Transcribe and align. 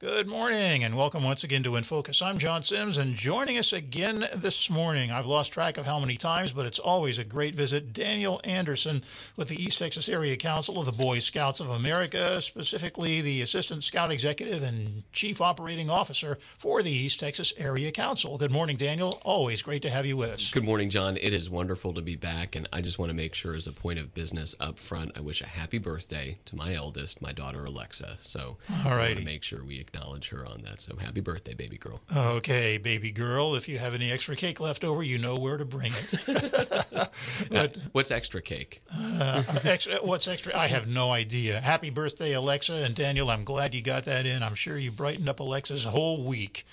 Good. 0.00 0.09
Good 0.20 0.28
morning 0.28 0.84
and 0.84 0.98
welcome 0.98 1.24
once 1.24 1.44
again 1.44 1.62
to 1.62 1.76
In 1.76 1.82
Focus. 1.82 2.20
I'm 2.20 2.36
John 2.36 2.62
Sims 2.62 2.98
and 2.98 3.14
joining 3.14 3.56
us 3.56 3.72
again 3.72 4.28
this 4.34 4.68
morning, 4.68 5.10
I've 5.10 5.24
lost 5.24 5.50
track 5.50 5.78
of 5.78 5.86
how 5.86 5.98
many 5.98 6.18
times, 6.18 6.52
but 6.52 6.66
it's 6.66 6.78
always 6.78 7.16
a 7.16 7.24
great 7.24 7.54
visit, 7.54 7.94
Daniel 7.94 8.38
Anderson 8.44 9.00
with 9.34 9.48
the 9.48 9.56
East 9.56 9.78
Texas 9.78 10.10
Area 10.10 10.36
Council 10.36 10.78
of 10.78 10.84
the 10.84 10.92
Boy 10.92 11.20
Scouts 11.20 11.58
of 11.58 11.70
America, 11.70 12.42
specifically 12.42 13.22
the 13.22 13.40
Assistant 13.40 13.82
Scout 13.82 14.12
Executive 14.12 14.62
and 14.62 15.04
Chief 15.10 15.40
Operating 15.40 15.88
Officer 15.88 16.36
for 16.58 16.82
the 16.82 16.90
East 16.90 17.18
Texas 17.18 17.54
Area 17.56 17.90
Council. 17.90 18.36
Good 18.36 18.52
morning, 18.52 18.76
Daniel. 18.76 19.22
Always 19.24 19.62
great 19.62 19.80
to 19.82 19.90
have 19.90 20.04
you 20.04 20.18
with 20.18 20.32
us. 20.32 20.50
Good 20.50 20.66
morning, 20.66 20.90
John. 20.90 21.16
It 21.16 21.32
is 21.32 21.48
wonderful 21.48 21.94
to 21.94 22.02
be 22.02 22.16
back, 22.16 22.54
and 22.54 22.68
I 22.74 22.82
just 22.82 22.98
want 22.98 23.08
to 23.08 23.16
make 23.16 23.34
sure, 23.34 23.54
as 23.54 23.66
a 23.66 23.72
point 23.72 23.98
of 23.98 24.12
business 24.12 24.54
up 24.60 24.78
front, 24.78 25.12
I 25.16 25.20
wish 25.22 25.40
a 25.40 25.48
happy 25.48 25.78
birthday 25.78 26.36
to 26.44 26.56
my 26.56 26.74
eldest, 26.74 27.22
my 27.22 27.32
daughter 27.32 27.64
Alexa. 27.64 28.18
So 28.20 28.58
All 28.84 28.92
I 28.92 28.98
want 28.98 29.18
to 29.20 29.24
make 29.24 29.42
sure 29.42 29.64
we 29.64 29.80
acknowledge 29.80 30.09
her 30.18 30.46
on 30.46 30.62
that. 30.62 30.80
So 30.80 30.96
happy 30.96 31.20
birthday, 31.20 31.54
baby 31.54 31.78
girl. 31.78 32.00
Okay, 32.14 32.78
baby 32.78 33.10
girl, 33.10 33.54
if 33.54 33.68
you 33.68 33.78
have 33.78 33.94
any 33.94 34.10
extra 34.10 34.36
cake 34.36 34.60
left 34.60 34.84
over, 34.84 35.02
you 35.02 35.18
know 35.18 35.36
where 35.36 35.56
to 35.56 35.64
bring 35.64 35.92
it. 35.92 36.80
but 37.50 37.76
What's 37.92 38.10
extra 38.10 38.42
cake? 38.42 38.82
extra, 39.64 39.96
what's 39.96 40.28
extra? 40.28 40.56
I 40.56 40.66
have 40.66 40.86
no 40.86 41.12
idea. 41.12 41.60
Happy 41.60 41.90
birthday, 41.90 42.32
Alexa 42.32 42.72
and 42.72 42.94
Daniel. 42.94 43.30
I'm 43.30 43.44
glad 43.44 43.74
you 43.74 43.82
got 43.82 44.04
that 44.04 44.26
in. 44.26 44.42
I'm 44.42 44.54
sure 44.54 44.76
you 44.76 44.90
brightened 44.90 45.28
up 45.28 45.40
Alexa's 45.40 45.84
whole 45.84 46.24
week. 46.24 46.66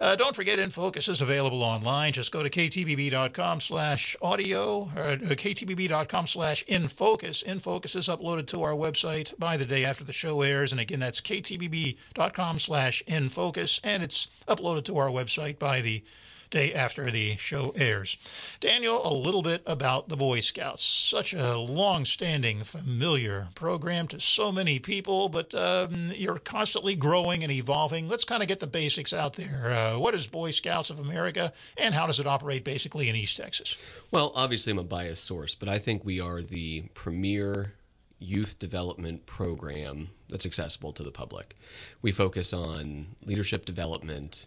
Uh, 0.00 0.14
don't 0.14 0.36
forget, 0.36 0.58
In 0.58 0.70
Focus 0.70 1.08
is 1.08 1.20
available 1.20 1.62
online. 1.62 2.12
Just 2.12 2.30
go 2.30 2.42
to 2.42 2.50
ktbb.com 2.50 3.60
slash 3.60 4.16
audio 4.22 4.88
or 4.96 5.02
uh, 5.02 5.16
ktbb.com 5.16 6.26
slash 6.26 6.64
in 6.68 6.86
focus. 6.88 7.42
In 7.42 7.58
Focus 7.58 7.96
is 7.96 8.08
uploaded 8.08 8.46
to 8.48 8.62
our 8.62 8.72
website 8.72 9.36
by 9.38 9.56
the 9.56 9.64
day 9.64 9.84
after 9.84 10.04
the 10.04 10.12
show 10.12 10.42
airs. 10.42 10.70
And 10.70 10.80
again, 10.80 11.00
that's 11.00 11.20
ktbb.com 11.20 12.58
slash 12.60 12.77
in 13.06 13.28
focus. 13.28 13.80
And 13.84 14.02
it's 14.02 14.28
uploaded 14.46 14.84
to 14.84 14.98
our 14.98 15.08
website 15.08 15.58
by 15.58 15.80
the 15.80 16.02
day 16.50 16.72
after 16.72 17.10
the 17.10 17.36
show 17.36 17.74
airs. 17.76 18.16
Daniel, 18.60 19.06
a 19.06 19.12
little 19.12 19.42
bit 19.42 19.62
about 19.66 20.08
the 20.08 20.16
Boy 20.16 20.40
Scouts. 20.40 20.84
Such 20.84 21.32
a 21.34 21.58
long 21.58 22.04
standing, 22.04 22.62
familiar 22.62 23.48
program 23.54 24.08
to 24.08 24.20
so 24.20 24.50
many 24.50 24.78
people, 24.78 25.28
but 25.28 25.54
um, 25.54 26.10
you're 26.14 26.38
constantly 26.38 26.94
growing 26.94 27.42
and 27.42 27.52
evolving. 27.52 28.08
Let's 28.08 28.24
kind 28.24 28.42
of 28.42 28.48
get 28.48 28.60
the 28.60 28.66
basics 28.66 29.12
out 29.12 29.34
there. 29.34 29.72
Uh, 29.72 29.98
what 29.98 30.14
is 30.14 30.26
Boy 30.26 30.50
Scouts 30.50 30.90
of 30.90 30.98
America, 30.98 31.52
and 31.76 31.94
how 31.94 32.06
does 32.06 32.20
it 32.20 32.26
operate 32.26 32.64
basically 32.64 33.08
in 33.08 33.16
East 33.16 33.36
Texas? 33.36 33.76
Well, 34.10 34.32
obviously, 34.34 34.72
I'm 34.72 34.78
a 34.78 34.84
biased 34.84 35.24
source, 35.24 35.54
but 35.54 35.68
I 35.68 35.78
think 35.78 36.04
we 36.04 36.20
are 36.20 36.40
the 36.40 36.84
premier 36.94 37.74
youth 38.18 38.58
development 38.58 39.26
program 39.26 40.08
that's 40.28 40.46
accessible 40.46 40.92
to 40.92 41.02
the 41.02 41.10
public. 41.10 41.56
We 42.02 42.12
focus 42.12 42.52
on 42.52 43.08
leadership 43.24 43.64
development, 43.64 44.46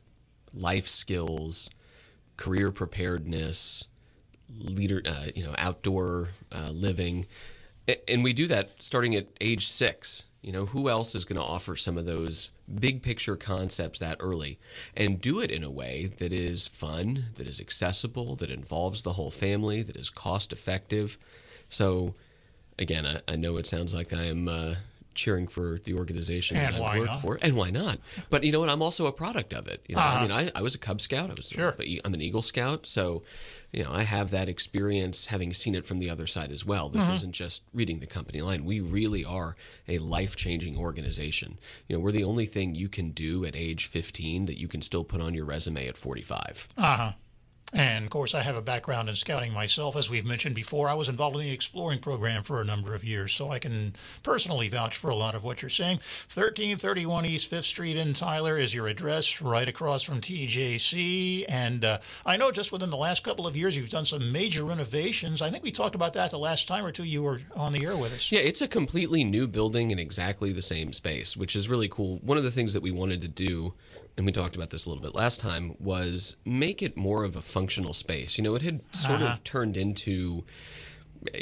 life 0.54 0.88
skills, 0.88 1.70
career 2.38 2.72
preparedness, 2.72 3.88
leader, 4.50 5.02
uh, 5.06 5.28
you 5.36 5.44
know, 5.44 5.56
outdoor 5.58 6.30
uh, 6.52 6.70
living, 6.72 7.26
and 8.08 8.24
we 8.24 8.34
do 8.34 8.48
that 8.48 8.72
starting 8.80 9.16
at 9.16 9.28
age 9.40 9.68
six. 9.68 10.26
You 10.42 10.52
know, 10.52 10.66
who 10.66 10.90
else 10.90 11.14
is 11.14 11.24
going 11.24 11.40
to 11.40 11.46
offer 11.46 11.76
some 11.76 12.00
of 12.00 12.08
those 12.08 12.50
big 12.74 13.04
picture 13.04 13.36
concepts 13.36 14.00
that 14.00 14.18
early 14.20 14.60
and 14.98 15.22
do 15.22 15.40
it 15.40 15.52
in 15.52 15.64
a 15.64 15.70
way 15.70 16.12
that 16.18 16.34
is 16.34 16.68
fun, 16.68 17.26
that 17.36 17.46
is 17.46 17.62
accessible, 17.62 18.36
that 18.38 18.50
involves 18.50 19.04
the 19.04 19.14
whole 19.14 19.30
family, 19.30 19.84
that 19.84 19.96
is 19.96 20.10
cost 20.10 20.52
effective? 20.52 21.20
So, 21.70 22.16
again, 22.82 23.06
I, 23.06 23.22
I 23.28 23.36
know 23.38 23.56
it 23.58 23.66
sounds 23.68 23.94
like 23.94 24.12
I 24.12 24.24
am 24.24 24.48
uh, 24.50 24.76
cheering 25.14 25.48
for 25.48 25.80
the 25.84 25.94
organization 25.94 26.58
And 26.58 26.76
that 26.76 26.82
worked 26.98 27.12
not? 27.12 27.22
for, 27.22 27.38
and 27.42 27.56
why 27.56 27.70
not? 27.70 28.00
But 28.30 28.44
you 28.44 28.52
know 28.52 28.60
what? 28.62 28.70
I'm 28.70 28.82
also 28.82 29.06
a 29.08 29.12
product 29.12 29.54
of 29.54 29.68
it. 29.68 29.84
You 29.88 29.96
know, 29.96 30.02
I 30.02 30.22
mean, 30.22 30.32
I, 30.32 30.52
I 30.56 30.62
was 30.62 30.74
a 30.74 30.78
Cub 30.78 31.02
Scout. 31.02 31.30
I 31.30 31.34
was, 31.34 31.48
Sure. 31.50 31.74
but 31.78 31.86
I'm 32.06 32.14
an 32.14 32.22
Eagle 32.22 32.42
Scout, 32.42 32.86
so 32.88 33.24
you 33.74 33.84
know, 33.86 33.92
I 33.92 34.04
have 34.04 34.32
that 34.32 34.50
experience, 34.50 35.28
having 35.28 35.54
seen 35.54 35.76
it 35.76 35.86
from 35.86 36.00
the 36.00 36.10
other 36.10 36.28
side 36.28 36.52
as 36.52 36.66
well. 36.66 36.90
This 36.90 37.08
isn't 37.08 37.32
just 37.34 37.64
reading 37.74 38.00
the 38.00 38.06
company 38.08 38.42
line. 38.42 38.66
We 38.66 38.82
really 38.82 39.24
are 39.24 39.56
a 39.88 39.98
life-changing 40.00 40.78
organization. 40.78 41.58
You 41.88 41.96
know, 41.96 42.02
we're 42.02 42.12
the 42.12 42.26
only 42.26 42.46
thing 42.46 42.76
you 42.76 42.90
can 42.90 43.12
do 43.12 43.46
at 43.46 43.56
age 43.56 43.86
15 43.88 44.46
that 44.48 44.60
you 44.60 44.68
can 44.68 44.82
still 44.82 45.06
put 45.06 45.22
on 45.22 45.34
your 45.34 45.46
resume 45.46 45.88
at 45.88 45.96
45. 45.96 46.68
Uh 46.78 46.82
huh. 46.98 47.12
And 47.74 48.06
of 48.06 48.10
course, 48.10 48.36
I 48.36 48.42
have 48.42 48.56
a 48.56 48.62
background 48.62 49.08
in 49.08 49.16
scouting 49.16 49.54
myself. 49.54 49.96
As 49.96 50.10
we've 50.10 50.26
mentioned 50.26 50.56
before, 50.56 50.90
I 50.90 50.94
was 50.94 51.08
involved 51.08 51.38
in 51.38 51.44
the 51.44 51.52
exploring 51.52 52.00
program 52.00 52.44
for 52.44 52.60
a 52.60 52.66
number 52.66 52.94
of 52.94 53.04
years, 53.06 53.32
so 53.32 53.50
I 53.50 53.60
can 53.60 53.96
personally 54.24 54.68
vouch 54.68 54.98
for 54.98 55.10
a 55.10 55.16
lot 55.16 55.36
of 55.36 55.44
what 55.44 55.62
you're 55.62 55.70
saying. 55.70 55.98
1331 56.34 57.26
East 57.26 57.50
5th 57.50 57.64
Street 57.64 57.96
in 57.96 58.14
Tyler 58.14 58.58
is 58.58 58.74
your 58.74 58.88
address, 58.88 59.42
right 59.42 59.70
across 59.70 60.04
from 60.04 60.20
TJC. 60.20 61.46
And 61.48 61.86
uh, 61.86 62.00
I 62.26 62.36
know 62.36 62.52
just 62.52 62.74
within 62.74 62.90
the 62.90 62.98
last 62.98 63.24
couple 63.24 63.48
of 63.48 63.56
years, 63.56 63.78
you've 63.78 63.90
done 63.90 64.06
some 64.06 64.32
major 64.32 64.66
renovations. 64.66 65.42
I 65.42 65.50
think 65.50 65.64
we 65.64 65.72
talked 65.72 65.96
about 65.96 66.14
that 66.14 66.32
the 66.32 66.40
last 66.40 66.68
time 66.68 66.86
or 66.86 66.92
two 66.92 67.06
you 67.06 67.24
were 67.24 67.42
on 67.56 67.72
the 67.72 67.86
air 67.86 67.96
with 67.96 68.14
us. 68.14 68.32
Yeah, 68.32 68.42
it's 68.42 68.62
a 68.62 68.68
completely 68.68 69.24
new 69.24 69.48
building 69.48 69.92
in 69.92 70.00
exactly 70.00 70.52
the 70.52 70.62
same 70.62 70.92
space, 70.92 71.38
which 71.38 71.56
is 71.56 71.70
really 71.70 71.88
cool. 71.88 72.20
One 72.24 72.38
of 72.38 72.44
the 72.44 72.52
things 72.52 72.74
that 72.74 72.84
we 72.84 72.92
wanted 72.92 73.22
to 73.22 73.28
do, 73.30 73.74
and 74.18 74.26
we 74.26 74.32
talked 74.32 74.56
about 74.56 74.70
this 74.70 74.86
a 74.86 74.90
little 74.90 75.02
bit 75.02 75.16
last 75.16 75.40
time, 75.40 75.76
was 75.80 76.36
make 76.46 76.82
it 76.82 76.98
more 76.98 77.24
of 77.24 77.36
a 77.36 77.42
functional 77.42 77.94
space. 77.94 78.38
You 78.38 78.44
know, 78.44 78.56
it 78.56 78.62
had 78.62 78.82
sort 78.96 79.22
of 79.22 79.44
turned 79.44 79.78
into 79.78 80.44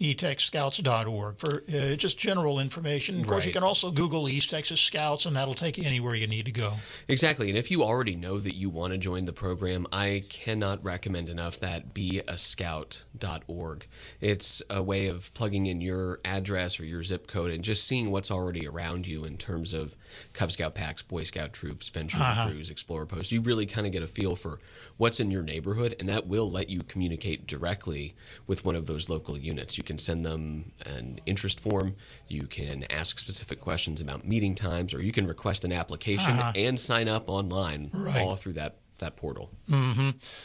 etexscouts.org 0.00 1.36
for 1.38 1.62
uh, 1.72 1.94
just 1.94 2.18
general 2.18 2.58
information. 2.58 3.20
Of 3.20 3.28
course, 3.28 3.46
you 3.46 3.52
can 3.52 3.62
also 3.62 3.92
Google 3.92 4.28
East 4.28 4.50
Texas 4.50 4.80
Scouts, 4.80 5.24
and 5.24 5.36
that'll 5.36 5.54
take 5.54 5.78
you 5.78 5.84
anywhere 5.84 6.14
you 6.16 6.26
need 6.26 6.46
to 6.46 6.52
go. 6.52 6.74
Exactly. 7.06 7.48
And 7.48 7.56
if 7.56 7.70
you 7.70 7.84
already 7.84 8.16
know 8.16 8.38
that 8.40 8.56
you 8.56 8.70
want 8.70 8.92
to 8.92 8.98
join 8.98 9.24
the 9.24 9.32
program, 9.32 9.86
I 9.92 10.24
cannot 10.28 10.82
recommend 10.84 11.28
enough 11.28 11.60
that 11.60 11.94
beascout.org. 11.94 13.86
It's 14.20 14.62
a 14.68 14.82
way 14.82 15.06
of 15.06 15.32
plugging 15.34 15.66
in 15.66 15.80
your 15.80 16.18
address 16.24 16.80
or 16.80 16.84
your 16.84 17.04
zip 17.04 17.28
code 17.28 17.52
and 17.52 17.62
just 17.62 17.86
seeing 17.86 18.10
what's 18.10 18.30
already 18.32 18.66
around 18.66 19.06
you 19.06 19.24
in 19.24 19.36
terms 19.36 19.72
of 19.72 19.94
Cub 20.32 20.50
Scout 20.50 20.74
packs, 20.74 21.02
Boy 21.02 21.22
Scout 21.22 21.52
troops, 21.52 21.88
Venture 21.88 22.18
crews, 22.46 22.68
Explorer 22.68 23.06
posts. 23.06 23.30
You 23.30 23.42
really 23.42 23.66
kind 23.66 23.86
of 23.86 23.92
get 23.92 24.02
a 24.02 24.08
feel 24.08 24.34
for 24.34 24.58
what's 24.96 25.20
in 25.20 25.30
your 25.30 25.42
neighborhood, 25.42 25.94
and 25.98 26.08
that 26.08 26.26
will 26.26 26.50
let 26.50 26.68
you 26.68 26.80
communicate 26.80 27.46
directly 27.46 28.14
with 28.46 28.64
one 28.64 28.74
of 28.74 28.86
those 28.86 29.08
local 29.08 29.38
units. 29.38 29.78
You 29.78 29.83
can 29.84 29.98
send 29.98 30.24
them 30.26 30.72
an 30.86 31.20
interest 31.26 31.60
form, 31.60 31.94
you 32.28 32.46
can 32.48 32.84
ask 32.90 33.18
specific 33.18 33.60
questions 33.60 34.00
about 34.00 34.26
meeting 34.26 34.54
times, 34.56 34.92
or 34.92 35.02
you 35.02 35.12
can 35.12 35.26
request 35.26 35.64
an 35.64 35.72
application 35.72 36.38
and 36.56 36.80
sign 36.80 37.08
up 37.08 37.28
online 37.28 37.90
Right. 37.92 38.20
all 38.22 38.34
through 38.34 38.54
that, 38.54 38.76
that 38.98 39.16
portal. 39.16 39.50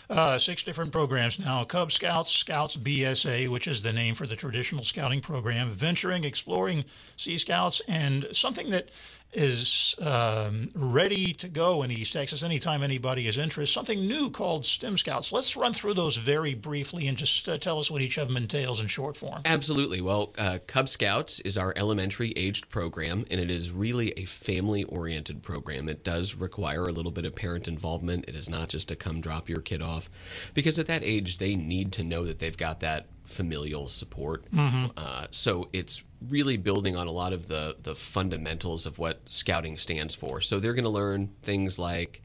Uh, 0.10 0.38
six 0.40 0.64
different 0.64 0.92
programs 0.92 1.40
now. 1.40 1.64
Cub 1.64 1.92
Scouts, 1.92 2.32
Scouts 2.32 2.76
BSA, 2.78 3.48
which 3.48 3.68
is 3.68 3.84
the 3.84 3.94
name 3.94 4.16
for 4.16 4.26
the 4.28 4.36
traditional 4.36 4.84
scouting 4.84 5.22
program, 5.22 5.70
Venturing, 5.70 6.24
Exploring 6.24 6.84
Sea 7.16 7.38
Scouts, 7.38 7.82
and 7.88 8.28
something 8.32 8.70
that 8.72 8.90
is 9.32 9.96
um, 10.02 10.70
ready 10.76 11.34
to 11.34 11.48
go 11.48 11.84
in 11.84 11.92
East 11.92 12.14
Texas 12.14 12.42
anytime 12.42 12.82
anybody 12.82 13.28
is 13.28 13.38
interested. 13.38 13.72
Something 13.74 14.08
new 14.08 14.30
called 14.32 14.66
STEM 14.66 14.98
Scouts. 14.98 15.32
Let's 15.32 15.56
run 15.56 15.74
through 15.74 15.94
those 15.94 16.18
very 16.18 16.56
briefly 16.56 17.08
and 17.08 17.18
just 17.18 17.48
uh, 17.48 17.58
tell 17.58 17.80
us 17.80 17.92
what 17.92 18.02
each 18.02 18.18
of 18.18 18.28
them 18.28 18.38
entails 18.38 18.82
in 18.82 18.88
short 18.88 19.16
form. 19.16 19.42
Absolutely. 19.46 20.02
Well, 20.02 20.34
uh, 20.38 20.60
Cub 20.66 20.90
Scouts 20.90 21.40
is 21.42 21.58
our 21.58 21.74
elementary 21.76 22.34
aged 22.36 22.70
program, 22.70 23.26
and 23.30 23.40
it 23.40 23.52
is 23.52 23.72
really 23.72 24.12
a 24.18 24.26
family 24.26 24.84
oriented 24.86 25.44
program. 25.44 25.88
It 25.88 26.04
does 26.04 26.36
require 26.36 26.88
a 26.88 26.92
little 26.92 27.12
bit 27.12 27.26
of 27.26 27.36
parent 27.36 27.68
involvement. 27.68 28.26
It 28.28 28.36
is 28.36 28.50
not 28.50 28.70
just 28.70 28.90
to 28.90 28.96
come 28.96 29.22
drop 29.22 29.48
your 29.48 29.62
kid 29.62 29.82
off, 29.82 30.10
because 30.54 30.80
at 30.80 30.88
that 30.88 31.04
age, 31.04 31.38
they 31.38 31.56
need 31.56 31.92
to 31.94 32.04
know 32.04 32.26
that 32.26 32.40
they've 32.40 32.58
got 32.58 32.80
that 32.80 33.08
familial 33.30 33.88
support. 33.88 34.50
Mm-hmm. 34.52 34.88
Uh, 34.98 35.28
so 35.32 35.70
it's 35.72 36.04
really 36.28 36.58
building 36.58 36.96
on 36.96 37.08
a 37.08 37.12
lot 37.12 37.32
of 37.32 37.48
the 37.48 37.76
the 37.82 37.96
fundamentals 37.96 38.86
of 38.86 39.00
what 39.00 39.22
scouting 39.30 39.78
stands 39.78 40.16
for. 40.16 40.42
So 40.42 40.60
they're 40.60 40.74
going 40.74 40.84
to 40.84 40.90
learn 40.90 41.30
things 41.44 41.80
like 41.80 42.22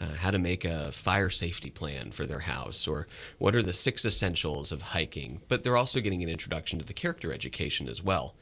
uh, 0.00 0.14
how 0.20 0.30
to 0.30 0.38
make 0.38 0.64
a 0.64 0.92
fire 0.92 1.28
safety 1.28 1.70
plan 1.70 2.12
for 2.12 2.24
their 2.24 2.40
house, 2.40 2.86
or 2.86 3.08
what 3.38 3.54
are 3.54 3.62
the 3.62 3.72
six 3.72 4.04
essentials 4.04 4.72
of 4.72 4.80
hiking. 4.80 5.42
But 5.48 5.64
they're 5.64 5.76
also 5.76 6.00
getting 6.00 6.22
an 6.22 6.28
introduction 6.28 6.78
to 6.78 6.84
the 6.84 6.94
character 6.94 7.32
education 7.32 7.88
as 7.88 8.02
well 8.02 8.34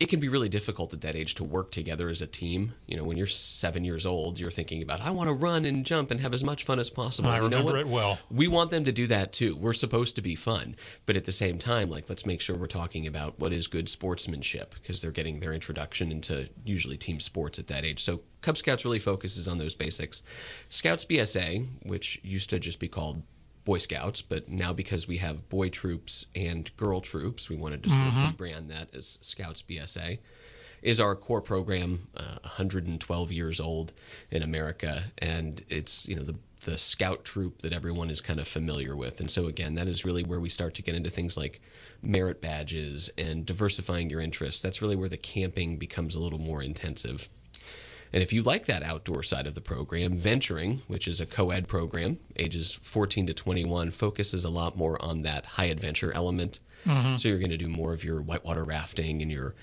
it 0.00 0.08
can 0.08 0.20
be 0.20 0.28
really 0.28 0.48
difficult 0.48 0.94
at 0.94 1.00
that 1.00 1.16
age 1.16 1.34
to 1.34 1.44
work 1.44 1.72
together 1.72 2.08
as 2.08 2.22
a 2.22 2.26
team. 2.26 2.74
You 2.86 2.96
know, 2.96 3.02
when 3.02 3.16
you're 3.16 3.26
seven 3.26 3.84
years 3.84 4.06
old, 4.06 4.38
you're 4.38 4.50
thinking 4.50 4.80
about, 4.80 5.00
I 5.00 5.10
want 5.10 5.28
to 5.28 5.34
run 5.34 5.64
and 5.64 5.84
jump 5.84 6.12
and 6.12 6.20
have 6.20 6.32
as 6.32 6.44
much 6.44 6.64
fun 6.64 6.78
as 6.78 6.88
possible. 6.88 7.28
I 7.30 7.38
you 7.38 7.42
remember 7.44 7.76
it 7.76 7.88
well. 7.88 8.18
We 8.30 8.46
want 8.46 8.70
them 8.70 8.84
to 8.84 8.92
do 8.92 9.08
that 9.08 9.32
too. 9.32 9.56
We're 9.56 9.72
supposed 9.72 10.14
to 10.16 10.22
be 10.22 10.36
fun. 10.36 10.76
But 11.04 11.16
at 11.16 11.24
the 11.24 11.32
same 11.32 11.58
time, 11.58 11.90
like, 11.90 12.08
let's 12.08 12.24
make 12.24 12.40
sure 12.40 12.56
we're 12.56 12.66
talking 12.66 13.08
about 13.08 13.40
what 13.40 13.52
is 13.52 13.66
good 13.66 13.88
sportsmanship 13.88 14.74
because 14.74 15.00
they're 15.00 15.10
getting 15.10 15.40
their 15.40 15.52
introduction 15.52 16.12
into 16.12 16.48
usually 16.64 16.96
team 16.96 17.18
sports 17.18 17.58
at 17.58 17.66
that 17.66 17.84
age. 17.84 18.02
So 18.02 18.20
Cub 18.40 18.56
Scouts 18.56 18.84
really 18.84 19.00
focuses 19.00 19.48
on 19.48 19.58
those 19.58 19.74
basics. 19.74 20.22
Scouts 20.68 21.04
BSA, 21.04 21.66
which 21.82 22.20
used 22.22 22.50
to 22.50 22.60
just 22.60 22.78
be 22.78 22.88
called 22.88 23.22
Boy 23.68 23.76
Scouts, 23.76 24.22
but 24.22 24.48
now 24.48 24.72
because 24.72 25.06
we 25.06 25.18
have 25.18 25.46
boy 25.50 25.68
troops 25.68 26.24
and 26.34 26.74
girl 26.78 27.02
troops, 27.02 27.50
we 27.50 27.56
wanted 27.56 27.82
to 27.82 27.90
sort 27.90 28.00
mm-hmm. 28.00 28.24
of 28.24 28.34
rebrand 28.34 28.68
that 28.68 28.94
as 28.94 29.18
Scouts 29.20 29.60
BSA. 29.60 30.20
Is 30.80 30.98
our 30.98 31.14
core 31.14 31.42
program 31.42 32.08
uh, 32.16 32.38
112 32.44 33.30
years 33.30 33.60
old 33.60 33.92
in 34.30 34.42
America, 34.42 35.12
and 35.18 35.60
it's 35.68 36.08
you 36.08 36.16
know 36.16 36.22
the 36.22 36.36
the 36.64 36.78
scout 36.78 37.26
troop 37.26 37.58
that 37.58 37.74
everyone 37.74 38.08
is 38.08 38.22
kind 38.22 38.40
of 38.40 38.48
familiar 38.48 38.96
with. 38.96 39.20
And 39.20 39.30
so, 39.30 39.46
again, 39.46 39.74
that 39.74 39.86
is 39.86 40.02
really 40.02 40.24
where 40.24 40.40
we 40.40 40.48
start 40.48 40.74
to 40.76 40.82
get 40.82 40.94
into 40.94 41.10
things 41.10 41.36
like 41.36 41.60
merit 42.00 42.40
badges 42.40 43.10
and 43.18 43.44
diversifying 43.44 44.08
your 44.08 44.22
interests. 44.22 44.62
That's 44.62 44.80
really 44.80 44.96
where 44.96 45.10
the 45.10 45.18
camping 45.18 45.76
becomes 45.76 46.14
a 46.14 46.20
little 46.20 46.38
more 46.38 46.62
intensive. 46.62 47.28
And 48.12 48.22
if 48.22 48.32
you 48.32 48.42
like 48.42 48.66
that 48.66 48.82
outdoor 48.82 49.22
side 49.22 49.46
of 49.46 49.54
the 49.54 49.60
program, 49.60 50.16
Venturing, 50.16 50.78
which 50.88 51.06
is 51.06 51.20
a 51.20 51.26
co 51.26 51.50
ed 51.50 51.68
program, 51.68 52.18
ages 52.36 52.78
14 52.82 53.26
to 53.26 53.34
21, 53.34 53.90
focuses 53.90 54.44
a 54.44 54.50
lot 54.50 54.76
more 54.76 55.02
on 55.04 55.22
that 55.22 55.44
high 55.44 55.66
adventure 55.66 56.12
element. 56.12 56.60
Mm-hmm. 56.86 57.16
So 57.16 57.28
you're 57.28 57.38
going 57.38 57.50
to 57.50 57.56
do 57.56 57.68
more 57.68 57.92
of 57.92 58.04
your 58.04 58.20
whitewater 58.20 58.64
rafting 58.64 59.20
and 59.22 59.30
your 59.30 59.54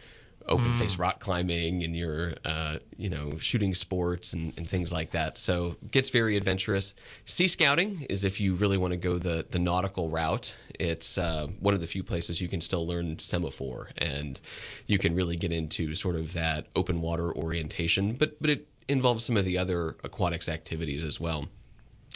open 0.47 0.71
mm. 0.71 0.75
face 0.75 0.97
rock 0.97 1.19
climbing 1.19 1.83
and 1.83 1.95
your 1.95 2.33
uh, 2.45 2.77
you 2.97 3.09
know 3.09 3.37
shooting 3.37 3.73
sports 3.73 4.33
and, 4.33 4.53
and, 4.57 4.69
things 4.69 4.91
like 4.91 5.11
that. 5.11 5.37
So 5.37 5.77
it 5.83 5.91
gets 5.91 6.09
very 6.09 6.37
adventurous. 6.37 6.93
Sea 7.25 7.47
scouting 7.47 8.05
is 8.09 8.23
if 8.23 8.39
you 8.39 8.55
really 8.55 8.77
want 8.77 8.91
to 8.91 8.97
go 8.97 9.17
the 9.17 9.45
the 9.49 9.59
nautical 9.59 10.09
route. 10.09 10.55
It's 10.77 11.17
uh, 11.17 11.47
one 11.59 11.73
of 11.73 11.79
the 11.79 11.87
few 11.87 12.03
places 12.03 12.41
you 12.41 12.49
can 12.49 12.59
still 12.59 12.85
learn 12.85 13.19
semaphore 13.19 13.91
and 13.97 14.39
you 14.87 14.97
can 14.97 15.15
really 15.15 15.37
get 15.37 15.51
into 15.51 15.93
sort 15.93 16.15
of 16.15 16.33
that 16.33 16.67
open 16.75 17.01
water 17.01 17.35
orientation. 17.35 18.13
But 18.13 18.41
but 18.41 18.49
it 18.49 18.67
involves 18.87 19.25
some 19.25 19.37
of 19.37 19.45
the 19.45 19.57
other 19.57 19.95
aquatics 20.03 20.49
activities 20.49 21.03
as 21.03 21.19
well. 21.19 21.47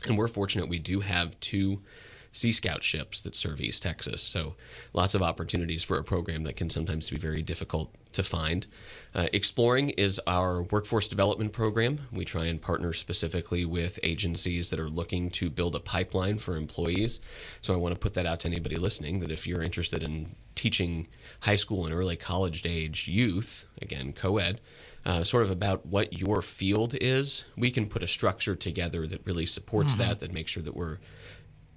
And 0.07 0.17
we're 0.17 0.27
fortunate 0.27 0.69
we 0.69 0.79
do 0.79 1.01
have 1.01 1.39
two 1.39 1.81
Sea 2.31 2.51
Scout 2.51 2.83
ships 2.83 3.21
that 3.21 3.35
serve 3.35 3.59
East 3.59 3.81
Texas. 3.81 4.21
So 4.21 4.55
lots 4.93 5.15
of 5.15 5.21
opportunities 5.21 5.83
for 5.83 5.97
a 5.97 6.03
program 6.03 6.43
that 6.43 6.55
can 6.55 6.69
sometimes 6.69 7.09
be 7.09 7.17
very 7.17 7.41
difficult 7.41 7.93
to 8.13 8.23
find. 8.23 8.67
Uh, 9.13 9.27
Exploring 9.33 9.89
is 9.91 10.21
our 10.27 10.63
workforce 10.63 11.07
development 11.07 11.53
program. 11.53 11.99
We 12.11 12.25
try 12.25 12.45
and 12.45 12.61
partner 12.61 12.93
specifically 12.93 13.65
with 13.65 13.99
agencies 14.03 14.69
that 14.69 14.79
are 14.79 14.89
looking 14.89 15.29
to 15.31 15.49
build 15.49 15.75
a 15.75 15.79
pipeline 15.79 16.37
for 16.37 16.55
employees. 16.55 17.19
So 17.61 17.73
I 17.73 17.77
want 17.77 17.95
to 17.95 17.99
put 17.99 18.13
that 18.13 18.25
out 18.25 18.41
to 18.41 18.47
anybody 18.47 18.75
listening 18.75 19.19
that 19.19 19.31
if 19.31 19.47
you're 19.47 19.63
interested 19.63 20.03
in 20.03 20.35
teaching 20.55 21.07
high 21.41 21.55
school 21.55 21.85
and 21.85 21.93
early 21.93 22.15
college 22.15 22.65
age 22.65 23.07
youth, 23.07 23.65
again, 23.81 24.13
co 24.13 24.37
ed, 24.37 24.59
uh, 25.05 25.23
sort 25.23 25.43
of 25.43 25.51
about 25.51 25.85
what 25.85 26.13
your 26.13 26.41
field 26.41 26.93
is, 26.99 27.45
we 27.55 27.71
can 27.71 27.87
put 27.87 28.03
a 28.03 28.07
structure 28.07 28.55
together 28.55 29.07
that 29.07 29.25
really 29.25 29.45
supports 29.45 29.93
mm-hmm. 29.93 30.01
that, 30.01 30.19
that 30.19 30.33
makes 30.33 30.51
sure 30.51 30.63
that 30.63 30.75
we're 30.75 30.97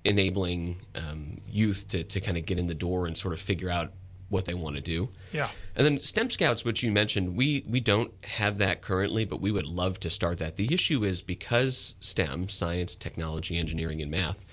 enabling 0.04 0.76
um, 0.94 1.38
youth 1.48 1.88
to, 1.88 2.02
to 2.04 2.20
kind 2.20 2.36
of 2.36 2.46
get 2.46 2.58
in 2.58 2.66
the 2.66 2.74
door 2.74 3.06
and 3.06 3.16
sort 3.16 3.34
of 3.34 3.40
figure 3.40 3.70
out 3.70 3.92
what 4.28 4.46
they 4.46 4.54
want 4.54 4.76
to 4.76 4.82
do. 4.82 5.10
Yeah. 5.30 5.50
And 5.76 5.84
then 5.84 6.00
STEM 6.00 6.30
Scouts, 6.30 6.64
which 6.64 6.82
you 6.82 6.90
mentioned, 6.90 7.36
we 7.36 7.64
we 7.68 7.80
don't 7.80 8.12
have 8.24 8.58
that 8.58 8.80
currently, 8.80 9.26
but 9.26 9.40
we 9.42 9.52
would 9.52 9.66
love 9.66 10.00
to 10.00 10.10
start 10.10 10.38
that. 10.38 10.56
The 10.56 10.72
issue 10.72 11.04
is 11.04 11.20
because 11.20 11.96
STEM, 12.00 12.48
science, 12.48 12.96
technology, 12.96 13.58
engineering, 13.58 14.00
and 14.00 14.10
math, 14.10 14.46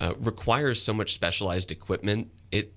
uh, 0.00 0.14
requires 0.18 0.82
so 0.82 0.94
much 0.94 1.12
specialized 1.12 1.70
equipment, 1.70 2.30
it 2.50 2.72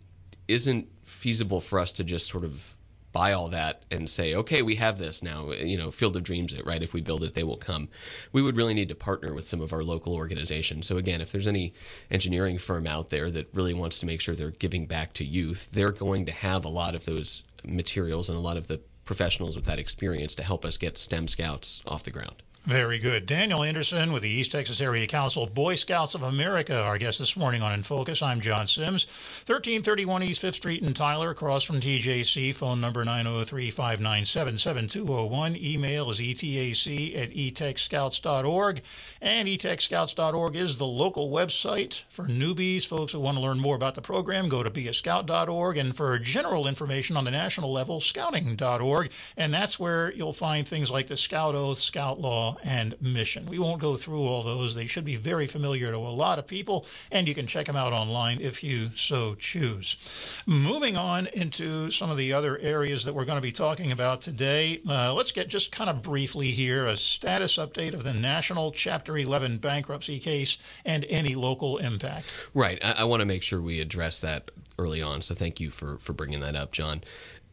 isn't 0.48 0.90
feasible 1.06 1.62
for 1.62 1.80
us 1.80 1.94
to 1.94 2.04
just 2.04 2.28
sort 2.28 2.44
of 2.44 2.76
buy 3.12 3.34
all 3.34 3.50
that 3.50 3.84
and 3.92 4.10
say, 4.10 4.34
okay, 4.36 4.62
we 4.62 4.76
have 4.76 4.98
this 4.98 5.22
now, 5.22 5.52
you 5.52 5.78
know, 5.78 5.92
Field 5.92 6.16
of 6.16 6.24
Dreams 6.24 6.54
it, 6.54 6.66
right? 6.66 6.82
If 6.82 6.94
we 6.94 7.02
build 7.02 7.24
it, 7.24 7.34
they 7.34 7.44
will 7.44 7.58
come. 7.58 7.90
We 8.32 8.42
would 8.42 8.56
really 8.56 8.74
need 8.74 8.90
to 8.90 8.96
partner 8.96 9.34
with 9.34 9.46
some 9.46 9.62
of 9.62 9.74
our 9.74 9.84
local 9.84 10.16
organizations. 10.16 10.88
So, 10.88 10.98
again, 10.98 11.22
if 11.22 11.32
there's 11.32 11.48
any 11.48 11.74
engineering 12.10 12.58
firm 12.58 12.88
out 12.88 13.10
there 13.10 13.30
that 13.32 13.50
really 13.54 13.74
wants 13.74 14.00
to 14.00 14.06
make 14.06 14.22
sure 14.22 14.36
they're 14.36 14.52
giving 14.52 14.86
back 14.86 15.14
to 15.14 15.26
youth, 15.26 15.72
they're 15.72 15.92
going 15.92 16.26
to 16.26 16.32
have 16.32 16.66
a 16.66 16.70
lot 16.70 16.96
of 16.96 17.06
those 17.06 17.44
materials 17.64 18.30
and 18.30 18.38
a 18.38 18.42
lot 18.42 18.58
of 18.58 18.68
the 18.68 18.80
professionals 19.04 19.56
with 19.56 19.66
that 19.66 19.80
experience 19.80 20.36
to 20.36 20.44
help 20.44 20.64
us 20.64 20.78
get 20.78 20.98
STEM 20.98 21.28
scouts 21.28 21.84
off 21.86 22.04
the 22.04 22.12
ground. 22.12 22.44
Very 22.66 23.00
good. 23.00 23.26
Daniel 23.26 23.64
Anderson 23.64 24.12
with 24.12 24.22
the 24.22 24.30
East 24.30 24.52
Texas 24.52 24.80
Area 24.80 25.08
Council 25.08 25.48
Boy 25.48 25.74
Scouts 25.74 26.14
of 26.14 26.22
America, 26.22 26.80
our 26.80 27.00
guest 27.00 27.18
this 27.18 27.36
morning 27.36 27.64
on 27.64 27.74
In 27.74 27.82
Focus. 27.82 28.22
I'm 28.22 28.40
John 28.40 28.68
Sims. 28.68 29.08
1331 29.48 30.22
East 30.22 30.44
5th 30.44 30.54
Street 30.54 30.84
in 30.84 30.94
Tyler, 30.94 31.32
across 31.32 31.64
from 31.64 31.80
TJC. 31.80 32.54
Phone 32.54 32.80
number 32.80 33.04
903 33.04 33.72
597 33.72 34.60
7201. 34.60 35.56
Email 35.56 36.12
is 36.12 36.20
etac 36.20 37.20
at 37.20 37.32
etexscouts.org. 37.32 38.82
And 39.20 39.48
etexscouts.org 39.48 40.56
is 40.56 40.78
the 40.78 40.86
local 40.86 41.32
website 41.32 42.04
for 42.10 42.26
newbies, 42.26 42.86
folks 42.86 43.14
who 43.14 43.20
want 43.20 43.38
to 43.38 43.44
learn 43.44 43.60
more 43.60 43.76
about 43.76 43.96
the 43.96 44.04
program. 44.04 44.50
Go 44.50 44.62
to 44.62 44.70
beascout.org. 44.70 45.78
And 45.78 45.96
for 45.96 46.20
general 46.20 46.68
information 46.68 47.18
on 47.18 47.24
the 47.24 47.32
national 47.32 47.74
level, 47.74 48.00
scouting.org. 48.02 49.10
And 49.36 49.52
that's 49.52 49.80
where 49.80 50.14
you'll 50.14 50.32
find 50.32 50.68
things 50.68 50.92
like 50.92 51.08
the 51.08 51.18
Scout 51.18 51.56
Oath, 51.56 51.80
Scout 51.80 52.22
Law, 52.22 52.51
and 52.64 52.96
mission. 53.02 53.46
We 53.46 53.60
won't 53.60 53.82
go 53.82 53.96
through 53.96 54.24
all 54.24 54.44
those. 54.44 54.76
They 54.76 54.88
should 54.88 55.06
be 55.06 55.16
very 55.16 55.48
familiar 55.48 55.92
to 55.92 55.98
a 55.98 56.00
lot 56.00 56.40
of 56.40 56.48
people, 56.48 56.86
and 57.12 57.28
you 57.28 57.36
can 57.36 57.48
check 57.48 57.66
them 57.66 57.76
out 57.76 57.94
online 57.94 58.40
if 58.42 58.64
you 58.64 58.92
so 58.96 59.36
choose. 59.36 59.98
Moving 60.46 60.98
on 60.98 61.28
into 61.28 61.92
some 61.92 62.10
of 62.10 62.18
the 62.18 62.34
other 62.34 62.58
areas 62.60 63.06
that 63.06 63.14
we're 63.14 63.26
going 63.26 63.38
to 63.38 63.42
be 63.42 63.52
talking 63.52 63.92
about 63.92 64.22
today, 64.22 64.82
uh, 64.90 65.14
let's 65.14 65.32
get 65.32 65.48
just 65.48 65.72
kind 65.72 65.90
of 65.90 66.02
briefly 66.02 66.52
here 66.52 66.86
a 66.86 66.98
status 66.98 67.58
update 67.58 67.94
of 67.94 68.04
the 68.04 68.14
National 68.14 68.72
Chapter 68.72 69.18
11 69.18 69.58
bankruptcy 69.58 70.20
case 70.20 70.58
and 70.86 71.06
any 71.10 71.36
local 71.36 71.78
impact. 71.78 72.26
Right. 72.54 72.84
I, 72.84 72.96
I 73.00 73.04
want 73.04 73.22
to 73.22 73.26
make 73.26 73.44
sure 73.44 73.62
we 73.62 73.80
address 73.80 74.20
that 74.22 74.52
early 74.78 75.02
on. 75.02 75.22
So 75.22 75.36
thank 75.36 75.60
you 75.60 75.70
for, 75.70 75.98
for 75.98 76.14
bringing 76.14 76.40
that 76.42 76.56
up, 76.56 76.72
John. 76.72 77.02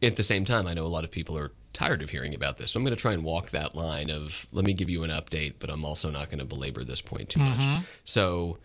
At 0.01 0.15
the 0.15 0.23
same 0.23 0.45
time, 0.45 0.65
I 0.65 0.73
know 0.73 0.85
a 0.85 0.87
lot 0.87 1.03
of 1.03 1.11
people 1.11 1.37
are 1.37 1.51
tired 1.73 2.01
of 2.01 2.09
hearing 2.09 2.33
about 2.33 2.57
this. 2.57 2.71
So 2.71 2.79
I'm 2.79 2.83
going 2.83 2.95
to 2.95 3.01
try 3.01 3.13
and 3.13 3.23
walk 3.23 3.51
that 3.51 3.75
line 3.75 4.09
of 4.09 4.47
let 4.51 4.65
me 4.65 4.73
give 4.73 4.89
you 4.89 5.03
an 5.03 5.11
update, 5.11 5.53
but 5.59 5.69
I'm 5.69 5.85
also 5.85 6.09
not 6.09 6.29
going 6.29 6.39
to 6.39 6.45
belabor 6.45 6.83
this 6.83 7.01
point 7.01 7.29
too 7.29 7.39
mm-hmm. 7.39 7.73
much. 7.73 7.85
So 8.03 8.57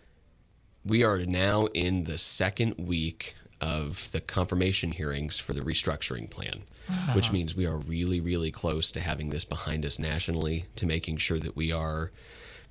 we 0.85 1.03
are 1.03 1.25
now 1.25 1.65
in 1.67 2.03
the 2.05 2.17
second 2.17 2.75
week 2.77 3.35
of 3.61 4.11
the 4.11 4.21
confirmation 4.21 4.91
hearings 4.91 5.39
for 5.39 5.53
the 5.53 5.61
restructuring 5.61 6.29
plan, 6.29 6.63
uh-huh. 6.89 7.13
which 7.13 7.31
means 7.31 7.55
we 7.55 7.65
are 7.65 7.77
really, 7.77 8.19
really 8.19 8.51
close 8.51 8.91
to 8.91 8.99
having 8.99 9.29
this 9.29 9.45
behind 9.45 9.85
us 9.85 9.97
nationally, 9.97 10.65
to 10.75 10.85
making 10.85 11.17
sure 11.17 11.39
that 11.39 11.55
we 11.55 11.71
are 11.71 12.11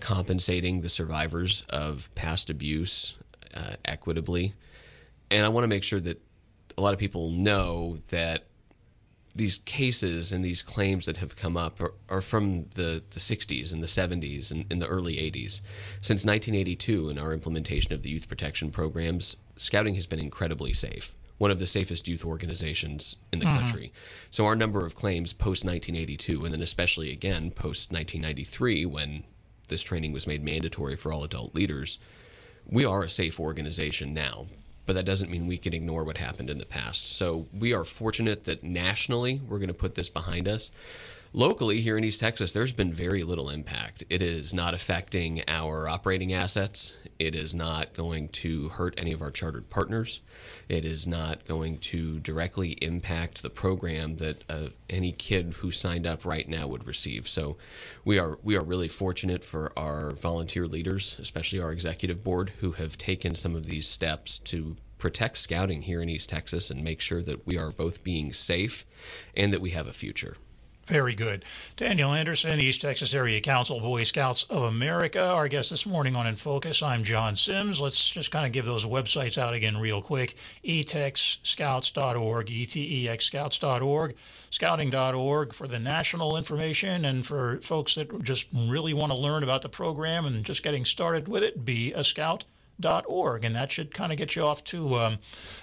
compensating 0.00 0.80
the 0.80 0.88
survivors 0.88 1.64
of 1.70 2.14
past 2.14 2.50
abuse 2.50 3.16
uh, 3.54 3.74
equitably. 3.84 4.52
And 5.30 5.44
I 5.44 5.48
want 5.48 5.64
to 5.64 5.68
make 5.68 5.82
sure 5.82 6.00
that 6.00 6.20
a 6.76 6.80
lot 6.80 6.92
of 6.92 7.00
people 7.00 7.30
know 7.30 7.98
that 8.10 8.44
these 9.34 9.58
cases 9.64 10.32
and 10.32 10.44
these 10.44 10.62
claims 10.62 11.06
that 11.06 11.16
have 11.16 11.34
come 11.36 11.56
up 11.56 11.80
are, 11.80 11.94
are 12.08 12.20
from 12.20 12.66
the, 12.74 13.02
the 13.10 13.20
60s 13.20 13.72
and 13.72 13.82
the 13.82 13.88
70s 13.88 14.52
and, 14.52 14.64
and 14.70 14.80
the 14.80 14.86
early 14.86 15.16
80s. 15.16 15.60
Since 16.00 16.24
1982, 16.24 17.10
in 17.10 17.18
our 17.18 17.32
implementation 17.32 17.92
of 17.92 18.02
the 18.02 18.10
youth 18.10 18.28
protection 18.28 18.70
programs, 18.70 19.36
scouting 19.56 19.96
has 19.96 20.06
been 20.06 20.20
incredibly 20.20 20.72
safe. 20.72 21.14
one 21.38 21.50
of 21.50 21.58
the 21.58 21.66
safest 21.66 22.06
youth 22.06 22.24
organizations 22.24 23.16
in 23.32 23.40
the 23.40 23.44
mm-hmm. 23.44 23.58
country. 23.58 23.92
So 24.30 24.46
our 24.46 24.54
number 24.54 24.86
of 24.86 24.94
claims 24.94 25.32
post 25.32 25.64
1982, 25.64 26.44
and 26.44 26.54
then 26.54 26.62
especially 26.62 27.10
again 27.10 27.50
post 27.50 27.90
1993, 27.90 28.86
when 28.86 29.24
this 29.68 29.82
training 29.82 30.12
was 30.12 30.26
made 30.26 30.44
mandatory 30.44 30.96
for 30.96 31.12
all 31.12 31.24
adult 31.24 31.54
leaders, 31.54 31.98
we 32.66 32.84
are 32.84 33.02
a 33.02 33.10
safe 33.10 33.40
organization 33.40 34.14
now. 34.14 34.46
But 34.86 34.94
that 34.94 35.04
doesn't 35.04 35.30
mean 35.30 35.46
we 35.46 35.58
can 35.58 35.72
ignore 35.72 36.04
what 36.04 36.18
happened 36.18 36.50
in 36.50 36.58
the 36.58 36.66
past. 36.66 37.10
So 37.12 37.46
we 37.52 37.72
are 37.72 37.84
fortunate 37.84 38.44
that 38.44 38.62
nationally 38.62 39.40
we're 39.46 39.58
going 39.58 39.68
to 39.68 39.74
put 39.74 39.94
this 39.94 40.10
behind 40.10 40.46
us. 40.46 40.70
Locally, 41.36 41.80
here 41.80 41.98
in 41.98 42.04
East 42.04 42.20
Texas, 42.20 42.52
there's 42.52 42.70
been 42.70 42.94
very 42.94 43.24
little 43.24 43.50
impact. 43.50 44.04
It 44.08 44.22
is 44.22 44.54
not 44.54 44.72
affecting 44.72 45.42
our 45.48 45.88
operating 45.88 46.32
assets. 46.32 46.94
It 47.18 47.34
is 47.34 47.52
not 47.52 47.92
going 47.92 48.28
to 48.28 48.68
hurt 48.68 48.94
any 48.96 49.12
of 49.12 49.20
our 49.20 49.32
chartered 49.32 49.68
partners. 49.68 50.20
It 50.68 50.84
is 50.84 51.08
not 51.08 51.44
going 51.44 51.78
to 51.78 52.20
directly 52.20 52.78
impact 52.80 53.42
the 53.42 53.50
program 53.50 54.18
that 54.18 54.44
uh, 54.48 54.68
any 54.88 55.10
kid 55.10 55.54
who 55.54 55.72
signed 55.72 56.06
up 56.06 56.24
right 56.24 56.48
now 56.48 56.68
would 56.68 56.86
receive. 56.86 57.26
So, 57.26 57.56
we 58.04 58.16
are 58.16 58.38
we 58.44 58.56
are 58.56 58.62
really 58.62 58.86
fortunate 58.86 59.42
for 59.42 59.76
our 59.76 60.12
volunteer 60.12 60.68
leaders, 60.68 61.18
especially 61.18 61.58
our 61.58 61.72
executive 61.72 62.22
board, 62.22 62.52
who 62.60 62.72
have 62.72 62.96
taken 62.96 63.34
some 63.34 63.56
of 63.56 63.66
these 63.66 63.88
steps 63.88 64.38
to 64.38 64.76
protect 64.98 65.38
scouting 65.38 65.82
here 65.82 66.00
in 66.00 66.08
East 66.08 66.28
Texas 66.28 66.70
and 66.70 66.84
make 66.84 67.00
sure 67.00 67.22
that 67.22 67.44
we 67.44 67.58
are 67.58 67.72
both 67.72 68.04
being 68.04 68.32
safe 68.32 68.86
and 69.36 69.52
that 69.52 69.60
we 69.60 69.70
have 69.70 69.88
a 69.88 69.92
future. 69.92 70.36
Very 70.86 71.14
good. 71.14 71.46
Daniel 71.76 72.12
Anderson, 72.12 72.60
East 72.60 72.82
Texas 72.82 73.14
Area 73.14 73.40
Council, 73.40 73.80
Boy 73.80 74.04
Scouts 74.04 74.42
of 74.50 74.64
America. 74.64 75.26
Our 75.26 75.48
guest 75.48 75.70
this 75.70 75.86
morning 75.86 76.14
on 76.14 76.26
In 76.26 76.36
Focus. 76.36 76.82
I'm 76.82 77.04
John 77.04 77.36
Sims. 77.36 77.80
Let's 77.80 78.10
just 78.10 78.30
kind 78.30 78.44
of 78.44 78.52
give 78.52 78.66
those 78.66 78.84
websites 78.84 79.38
out 79.38 79.54
again 79.54 79.78
real 79.78 80.02
quick. 80.02 80.36
etexscouts.org, 80.62 82.50
E-T-E-X-Scouts.org, 82.50 84.14
scouting.org 84.50 85.54
for 85.54 85.66
the 85.66 85.78
national 85.78 86.36
information 86.36 87.06
and 87.06 87.24
for 87.24 87.60
folks 87.62 87.94
that 87.94 88.22
just 88.22 88.48
really 88.52 88.92
want 88.92 89.10
to 89.10 89.18
learn 89.18 89.42
about 89.42 89.62
the 89.62 89.70
program 89.70 90.26
and 90.26 90.44
just 90.44 90.62
getting 90.62 90.84
started 90.84 91.28
with 91.28 91.42
it, 91.42 91.64
be 91.64 91.94
a 91.94 92.04
scout. 92.04 92.44
Dot 92.80 93.04
org, 93.06 93.44
and 93.44 93.54
that 93.54 93.70
should 93.70 93.94
kind 93.94 94.10
of 94.10 94.18
get 94.18 94.34
you 94.34 94.42
off 94.42 94.64
to 94.64 94.96
um, 94.96 95.18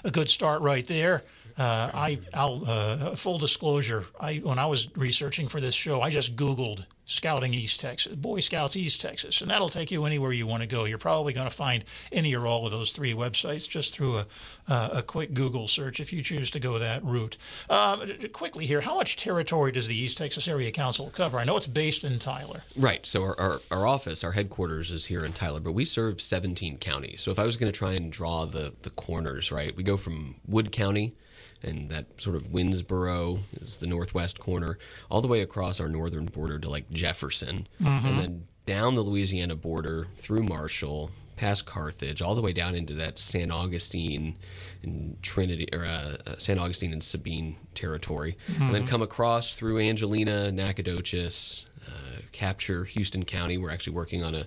a 0.05 0.11
good 0.11 0.29
start 0.29 0.61
right 0.61 0.87
there. 0.87 1.25
Uh, 1.57 1.91
I, 1.93 2.19
I'll 2.33 2.63
uh, 2.65 3.15
full 3.15 3.37
disclosure. 3.37 4.05
I 4.19 4.35
when 4.37 4.59
I 4.59 4.65
was 4.65 4.89
researching 4.95 5.47
for 5.47 5.59
this 5.59 5.75
show, 5.75 6.01
I 6.01 6.09
just 6.09 6.35
Googled 6.35 6.85
Scouting 7.05 7.53
East 7.53 7.81
Texas, 7.81 8.15
Boy 8.15 8.39
Scouts 8.39 8.75
East 8.77 9.01
Texas, 9.01 9.41
and 9.41 9.51
that'll 9.51 9.69
take 9.69 9.91
you 9.91 10.05
anywhere 10.05 10.31
you 10.31 10.47
want 10.47 10.61
to 10.61 10.67
go. 10.67 10.85
You're 10.85 10.97
probably 10.97 11.33
going 11.33 11.47
to 11.47 11.53
find 11.53 11.83
any 12.11 12.33
or 12.33 12.47
all 12.47 12.65
of 12.65 12.71
those 12.71 12.91
three 12.91 13.13
websites 13.13 13.67
just 13.67 13.93
through 13.93 14.17
a 14.17 14.25
uh, 14.67 14.89
a 14.93 15.01
quick 15.01 15.33
Google 15.33 15.67
search 15.67 15.99
if 15.99 16.13
you 16.13 16.23
choose 16.23 16.49
to 16.51 16.59
go 16.59 16.79
that 16.79 17.03
route. 17.03 17.37
Um, 17.69 18.09
quickly 18.31 18.65
here, 18.65 18.81
how 18.81 18.95
much 18.95 19.17
territory 19.17 19.71
does 19.73 19.87
the 19.87 19.95
East 19.95 20.17
Texas 20.17 20.47
Area 20.47 20.71
Council 20.71 21.09
cover? 21.09 21.37
I 21.37 21.43
know 21.43 21.57
it's 21.57 21.67
based 21.67 22.03
in 22.03 22.19
Tyler. 22.19 22.63
Right. 22.77 23.05
So 23.05 23.23
our, 23.23 23.39
our, 23.39 23.61
our 23.71 23.87
office, 23.87 24.23
our 24.23 24.31
headquarters 24.31 24.91
is 24.91 25.07
here 25.07 25.25
in 25.25 25.33
Tyler, 25.33 25.59
but 25.59 25.73
we 25.73 25.83
serve 25.83 26.21
17 26.21 26.77
counties. 26.77 27.21
So 27.21 27.31
if 27.31 27.39
I 27.39 27.45
was 27.45 27.57
going 27.57 27.71
to 27.71 27.77
try 27.77 27.93
and 27.93 28.11
draw 28.11 28.45
the 28.45 28.73
the 28.83 28.89
corners, 28.91 29.51
right, 29.51 29.75
we 29.75 29.83
go 29.83 29.97
from 29.97 30.35
Wood 30.47 30.71
County 30.71 31.15
and 31.63 31.89
that 31.89 32.21
sort 32.21 32.35
of 32.35 32.51
Winnsboro 32.51 33.39
is 33.61 33.77
the 33.77 33.87
northwest 33.87 34.39
corner, 34.39 34.77
all 35.09 35.21
the 35.21 35.27
way 35.27 35.41
across 35.41 35.79
our 35.79 35.89
northern 35.89 36.25
border 36.25 36.59
to 36.59 36.69
like 36.69 36.89
Jefferson, 36.91 37.67
mm-hmm. 37.81 38.07
and 38.07 38.19
then 38.19 38.47
down 38.65 38.95
the 38.95 39.01
Louisiana 39.01 39.55
border 39.55 40.07
through 40.15 40.43
Marshall, 40.43 41.11
past 41.35 41.65
Carthage, 41.65 42.21
all 42.21 42.35
the 42.35 42.41
way 42.41 42.53
down 42.53 42.75
into 42.75 42.93
that 42.93 43.17
San 43.17 43.51
Augustine 43.51 44.35
and 44.83 45.21
Trinity 45.21 45.67
or 45.73 45.85
uh, 45.85 46.17
uh 46.27 46.37
San 46.37 46.59
Augustine 46.59 46.93
and 46.93 47.03
Sabine 47.03 47.55
territory, 47.73 48.37
mm-hmm. 48.51 48.63
and 48.63 48.75
then 48.75 48.87
come 48.87 49.01
across 49.01 49.53
through 49.53 49.79
Angelina, 49.79 50.51
Nacogdoches, 50.51 51.65
uh, 51.87 52.21
capture 52.31 52.83
Houston 52.85 53.25
County. 53.25 53.57
We're 53.57 53.71
actually 53.71 53.93
working 53.93 54.23
on 54.23 54.35
a 54.35 54.45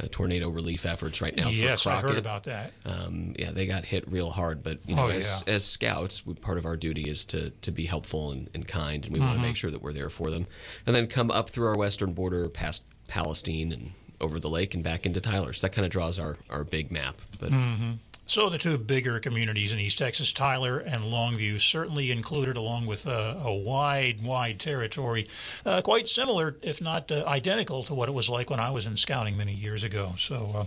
uh, 0.00 0.06
tornado 0.10 0.48
relief 0.48 0.86
efforts 0.86 1.20
right 1.20 1.36
now. 1.36 1.48
Yes, 1.48 1.86
I 1.86 2.00
heard 2.00 2.18
about 2.18 2.44
that. 2.44 2.72
Um, 2.84 3.34
yeah, 3.38 3.50
they 3.50 3.66
got 3.66 3.84
hit 3.84 4.10
real 4.10 4.30
hard, 4.30 4.62
but 4.62 4.78
you 4.86 4.94
know, 4.94 5.06
oh, 5.06 5.10
as, 5.10 5.42
yeah. 5.46 5.54
as 5.54 5.64
scouts, 5.64 6.24
we, 6.24 6.34
part 6.34 6.58
of 6.58 6.66
our 6.66 6.76
duty 6.76 7.08
is 7.08 7.24
to 7.26 7.50
to 7.50 7.72
be 7.72 7.84
helpful 7.86 8.32
and, 8.32 8.48
and 8.54 8.66
kind, 8.66 9.04
and 9.04 9.12
we 9.12 9.18
mm-hmm. 9.18 9.28
want 9.28 9.40
to 9.40 9.46
make 9.46 9.56
sure 9.56 9.70
that 9.70 9.82
we're 9.82 9.92
there 9.92 10.10
for 10.10 10.30
them. 10.30 10.46
And 10.86 10.94
then 10.94 11.06
come 11.06 11.30
up 11.30 11.50
through 11.50 11.66
our 11.66 11.76
western 11.76 12.12
border, 12.12 12.48
past 12.48 12.84
Palestine, 13.08 13.72
and 13.72 13.90
over 14.20 14.38
the 14.40 14.50
lake, 14.50 14.74
and 14.74 14.84
back 14.84 15.06
into 15.06 15.20
Tyler. 15.20 15.52
So 15.52 15.66
that 15.66 15.74
kind 15.74 15.84
of 15.84 15.90
draws 15.90 16.18
our 16.18 16.38
our 16.50 16.64
big 16.64 16.90
map. 16.90 17.20
But 17.40 17.50
mm-hmm. 17.50 17.92
So 18.28 18.50
the 18.50 18.58
two 18.58 18.76
bigger 18.76 19.20
communities 19.20 19.72
in 19.72 19.78
East 19.78 19.96
Texas, 19.96 20.34
Tyler 20.34 20.80
and 20.80 21.02
Longview, 21.04 21.62
certainly 21.62 22.10
included, 22.10 22.58
along 22.58 22.84
with 22.84 23.06
a, 23.06 23.40
a 23.42 23.54
wide, 23.54 24.22
wide 24.22 24.60
territory, 24.60 25.26
uh, 25.64 25.80
quite 25.80 26.10
similar, 26.10 26.58
if 26.60 26.82
not 26.82 27.10
uh, 27.10 27.24
identical, 27.26 27.84
to 27.84 27.94
what 27.94 28.06
it 28.06 28.12
was 28.12 28.28
like 28.28 28.50
when 28.50 28.60
I 28.60 28.70
was 28.70 28.84
in 28.84 28.98
scouting 28.98 29.38
many 29.38 29.54
years 29.54 29.82
ago. 29.82 30.12
So, 30.18 30.52
uh, 30.54 30.64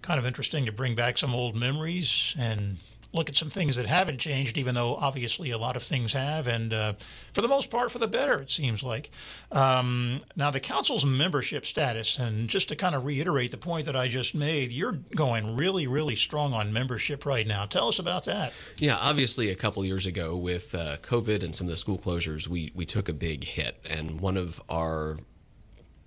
kind 0.00 0.20
of 0.20 0.26
interesting 0.26 0.64
to 0.66 0.72
bring 0.72 0.94
back 0.94 1.18
some 1.18 1.34
old 1.34 1.56
memories 1.56 2.36
and 2.38 2.76
look 3.12 3.28
at 3.28 3.36
some 3.36 3.50
things 3.50 3.76
that 3.76 3.86
haven't 3.86 4.18
changed, 4.18 4.56
even 4.56 4.74
though 4.74 4.96
obviously 4.96 5.50
a 5.50 5.58
lot 5.58 5.76
of 5.76 5.82
things 5.82 6.12
have, 6.12 6.46
and 6.46 6.72
uh, 6.72 6.94
for 7.32 7.42
the 7.42 7.48
most 7.48 7.70
part, 7.70 7.90
for 7.90 7.98
the 7.98 8.08
better, 8.08 8.40
it 8.40 8.50
seems 8.50 8.82
like. 8.82 9.10
Um, 9.50 10.22
now, 10.34 10.50
the 10.50 10.60
council's 10.60 11.04
membership 11.04 11.66
status, 11.66 12.18
and 12.18 12.48
just 12.48 12.68
to 12.70 12.76
kind 12.76 12.94
of 12.94 13.04
reiterate 13.04 13.50
the 13.50 13.58
point 13.58 13.86
that 13.86 13.96
I 13.96 14.08
just 14.08 14.34
made, 14.34 14.72
you're 14.72 14.98
going 15.14 15.56
really, 15.56 15.86
really 15.86 16.16
strong 16.16 16.54
on 16.54 16.72
membership 16.72 17.26
right 17.26 17.46
now. 17.46 17.66
Tell 17.66 17.88
us 17.88 17.98
about 17.98 18.24
that. 18.24 18.52
Yeah, 18.78 18.98
obviously, 19.00 19.50
a 19.50 19.54
couple 19.54 19.84
years 19.84 20.06
ago 20.06 20.36
with 20.36 20.74
uh, 20.74 20.96
COVID 21.02 21.42
and 21.42 21.54
some 21.54 21.66
of 21.66 21.70
the 21.70 21.76
school 21.76 21.98
closures, 21.98 22.48
we, 22.48 22.72
we 22.74 22.86
took 22.86 23.08
a 23.08 23.14
big 23.14 23.44
hit, 23.44 23.84
and 23.88 24.20
one 24.20 24.36
of 24.36 24.62
our 24.68 25.18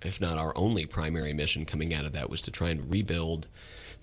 if 0.02 0.20
not 0.20 0.38
our 0.38 0.56
only 0.56 0.86
primary 0.86 1.32
mission 1.32 1.64
coming 1.64 1.92
out 1.92 2.04
of 2.04 2.12
that 2.12 2.30
was 2.30 2.42
to 2.42 2.50
try 2.50 2.68
and 2.68 2.90
rebuild 2.90 3.48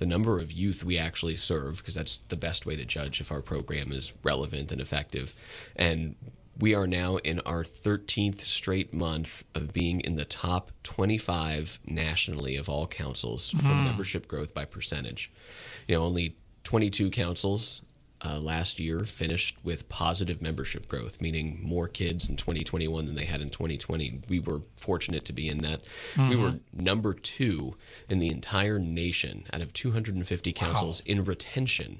the 0.03 0.07
number 0.07 0.37
of 0.37 0.51
youth 0.51 0.83
we 0.83 0.97
actually 0.97 1.37
serve, 1.37 1.77
because 1.77 1.95
that's 1.95 2.17
the 2.27 2.35
best 2.35 2.65
way 2.65 2.75
to 2.75 2.83
judge 2.83 3.21
if 3.21 3.31
our 3.31 3.41
program 3.41 3.93
is 3.93 4.11
relevant 4.21 4.69
and 4.69 4.81
effective. 4.81 5.33
And 5.77 6.17
we 6.59 6.75
are 6.75 6.87
now 6.87 7.15
in 7.19 7.39
our 7.45 7.63
13th 7.63 8.41
straight 8.41 8.93
month 8.93 9.45
of 9.55 9.71
being 9.71 10.01
in 10.01 10.15
the 10.15 10.25
top 10.25 10.71
25 10.83 11.79
nationally 11.85 12.57
of 12.57 12.67
all 12.67 12.85
councils 12.85 13.53
mm. 13.53 13.61
for 13.61 13.69
hmm. 13.69 13.85
membership 13.85 14.27
growth 14.27 14.53
by 14.53 14.65
percentage. 14.65 15.31
You 15.87 15.95
know, 15.95 16.03
only 16.03 16.35
22 16.65 17.09
councils 17.09 17.81
uh, 18.25 18.39
last 18.39 18.79
year 18.79 19.01
finished 19.01 19.57
with 19.63 19.89
positive 19.89 20.41
membership 20.41 20.87
growth, 20.87 21.21
meaning 21.21 21.59
more 21.61 21.87
kids 21.87 22.29
in 22.29 22.37
2021 22.37 23.05
than 23.05 23.15
they 23.15 23.25
had 23.25 23.41
in 23.41 23.49
2020. 23.49 24.21
We 24.29 24.39
were 24.39 24.61
fortunate 24.77 25.25
to 25.25 25.33
be 25.33 25.49
in 25.49 25.59
that. 25.59 25.83
Mm-hmm. 26.13 26.29
We 26.29 26.35
were 26.35 26.59
number 26.71 27.13
two 27.13 27.75
in 28.09 28.19
the 28.19 28.29
entire 28.29 28.79
nation 28.79 29.45
out 29.51 29.61
of 29.61 29.73
250 29.73 30.53
councils 30.53 31.01
wow. 31.01 31.11
in 31.11 31.23
retention. 31.23 31.99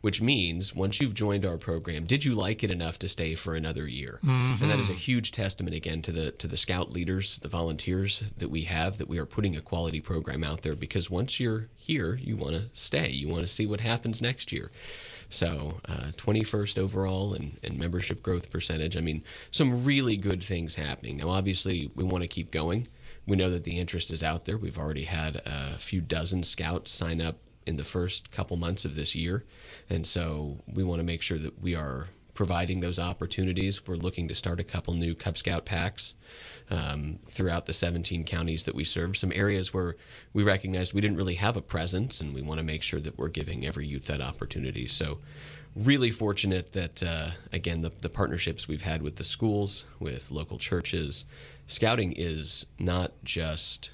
Which 0.00 0.22
means 0.22 0.74
once 0.74 1.00
you've 1.00 1.14
joined 1.14 1.44
our 1.44 1.58
program, 1.58 2.04
did 2.04 2.24
you 2.24 2.32
like 2.32 2.62
it 2.62 2.70
enough 2.70 2.98
to 3.00 3.08
stay 3.08 3.34
for 3.34 3.56
another 3.56 3.88
year? 3.88 4.20
Mm-hmm. 4.24 4.62
And 4.62 4.70
that 4.70 4.78
is 4.78 4.88
a 4.88 4.94
huge 4.94 5.32
testament 5.32 5.74
again 5.74 6.00
to 6.02 6.12
the 6.12 6.30
to 6.30 6.46
the 6.46 6.56
scout 6.56 6.92
leaders, 6.92 7.38
the 7.38 7.48
volunteers 7.48 8.22
that 8.38 8.50
we 8.50 8.62
have, 8.62 8.98
that 8.98 9.08
we 9.08 9.18
are 9.18 9.26
putting 9.26 9.56
a 9.56 9.60
quality 9.60 10.00
program 10.00 10.44
out 10.44 10.62
there. 10.62 10.76
Because 10.76 11.10
once 11.10 11.40
you're 11.40 11.68
here, 11.74 12.14
you 12.14 12.36
want 12.36 12.54
to 12.54 12.70
stay. 12.72 13.10
You 13.10 13.28
want 13.28 13.42
to 13.42 13.52
see 13.52 13.66
what 13.66 13.80
happens 13.80 14.22
next 14.22 14.52
year. 14.52 14.70
So, 15.34 15.80
uh, 15.88 16.12
21st 16.16 16.78
overall 16.78 17.34
and, 17.34 17.58
and 17.64 17.76
membership 17.76 18.22
growth 18.22 18.52
percentage. 18.52 18.96
I 18.96 19.00
mean, 19.00 19.24
some 19.50 19.84
really 19.84 20.16
good 20.16 20.42
things 20.42 20.76
happening. 20.76 21.16
Now, 21.16 21.30
obviously, 21.30 21.90
we 21.96 22.04
want 22.04 22.22
to 22.22 22.28
keep 22.28 22.52
going. 22.52 22.86
We 23.26 23.36
know 23.36 23.50
that 23.50 23.64
the 23.64 23.78
interest 23.78 24.12
is 24.12 24.22
out 24.22 24.44
there. 24.44 24.56
We've 24.56 24.78
already 24.78 25.04
had 25.04 25.42
a 25.44 25.76
few 25.76 26.00
dozen 26.00 26.44
scouts 26.44 26.92
sign 26.92 27.20
up 27.20 27.38
in 27.66 27.76
the 27.76 27.84
first 27.84 28.30
couple 28.30 28.56
months 28.56 28.84
of 28.84 28.94
this 28.94 29.16
year. 29.16 29.44
And 29.90 30.06
so 30.06 30.62
we 30.72 30.84
want 30.84 31.00
to 31.00 31.04
make 31.04 31.20
sure 31.20 31.38
that 31.38 31.60
we 31.60 31.74
are 31.74 32.06
providing 32.34 32.80
those 32.80 32.98
opportunities. 32.98 33.86
We're 33.86 33.96
looking 33.96 34.28
to 34.28 34.34
start 34.34 34.60
a 34.60 34.64
couple 34.64 34.94
new 34.94 35.14
Cub 35.14 35.38
Scout 35.38 35.64
packs 35.64 36.14
um, 36.70 37.18
throughout 37.26 37.66
the 37.66 37.72
17 37.72 38.24
counties 38.24 38.64
that 38.64 38.74
we 38.74 38.84
serve. 38.84 39.16
Some 39.16 39.32
areas 39.34 39.72
where 39.72 39.96
we 40.32 40.42
recognized 40.42 40.92
we 40.92 41.00
didn't 41.00 41.16
really 41.16 41.36
have 41.36 41.56
a 41.56 41.62
presence, 41.62 42.20
and 42.20 42.34
we 42.34 42.42
want 42.42 42.58
to 42.58 42.66
make 42.66 42.82
sure 42.82 43.00
that 43.00 43.16
we're 43.16 43.28
giving 43.28 43.64
every 43.64 43.86
youth 43.86 44.06
that 44.06 44.20
opportunity. 44.20 44.86
So, 44.86 45.18
really 45.76 46.10
fortunate 46.10 46.72
that, 46.72 47.02
uh, 47.02 47.30
again, 47.52 47.80
the, 47.80 47.90
the 48.00 48.08
partnerships 48.08 48.68
we've 48.68 48.82
had 48.82 49.02
with 49.02 49.16
the 49.16 49.24
schools, 49.24 49.86
with 49.98 50.30
local 50.30 50.58
churches, 50.58 51.24
scouting 51.66 52.12
is 52.12 52.66
not 52.78 53.12
just 53.24 53.90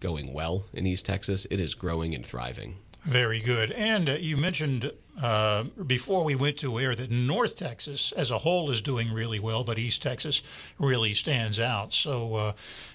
going 0.00 0.32
well 0.32 0.66
in 0.74 0.86
East 0.86 1.06
Texas, 1.06 1.46
it 1.50 1.60
is 1.60 1.74
growing 1.74 2.14
and 2.14 2.26
thriving. 2.26 2.76
Very 3.04 3.40
good. 3.40 3.72
And 3.72 4.08
uh, 4.08 4.12
you 4.12 4.36
mentioned 4.36 4.92
uh, 5.20 5.64
before 5.86 6.24
we 6.24 6.34
went 6.34 6.56
to 6.58 6.78
air 6.78 6.94
that 6.94 7.10
North 7.10 7.56
Texas 7.56 8.12
as 8.12 8.30
a 8.30 8.38
whole 8.38 8.70
is 8.70 8.80
doing 8.80 9.12
really 9.12 9.40
well, 9.40 9.64
but 9.64 9.78
East 9.78 10.02
Texas 10.02 10.42
really 10.78 11.12
stands 11.12 11.58
out. 11.58 11.92
So, 11.92 12.34
uh, 12.34 12.52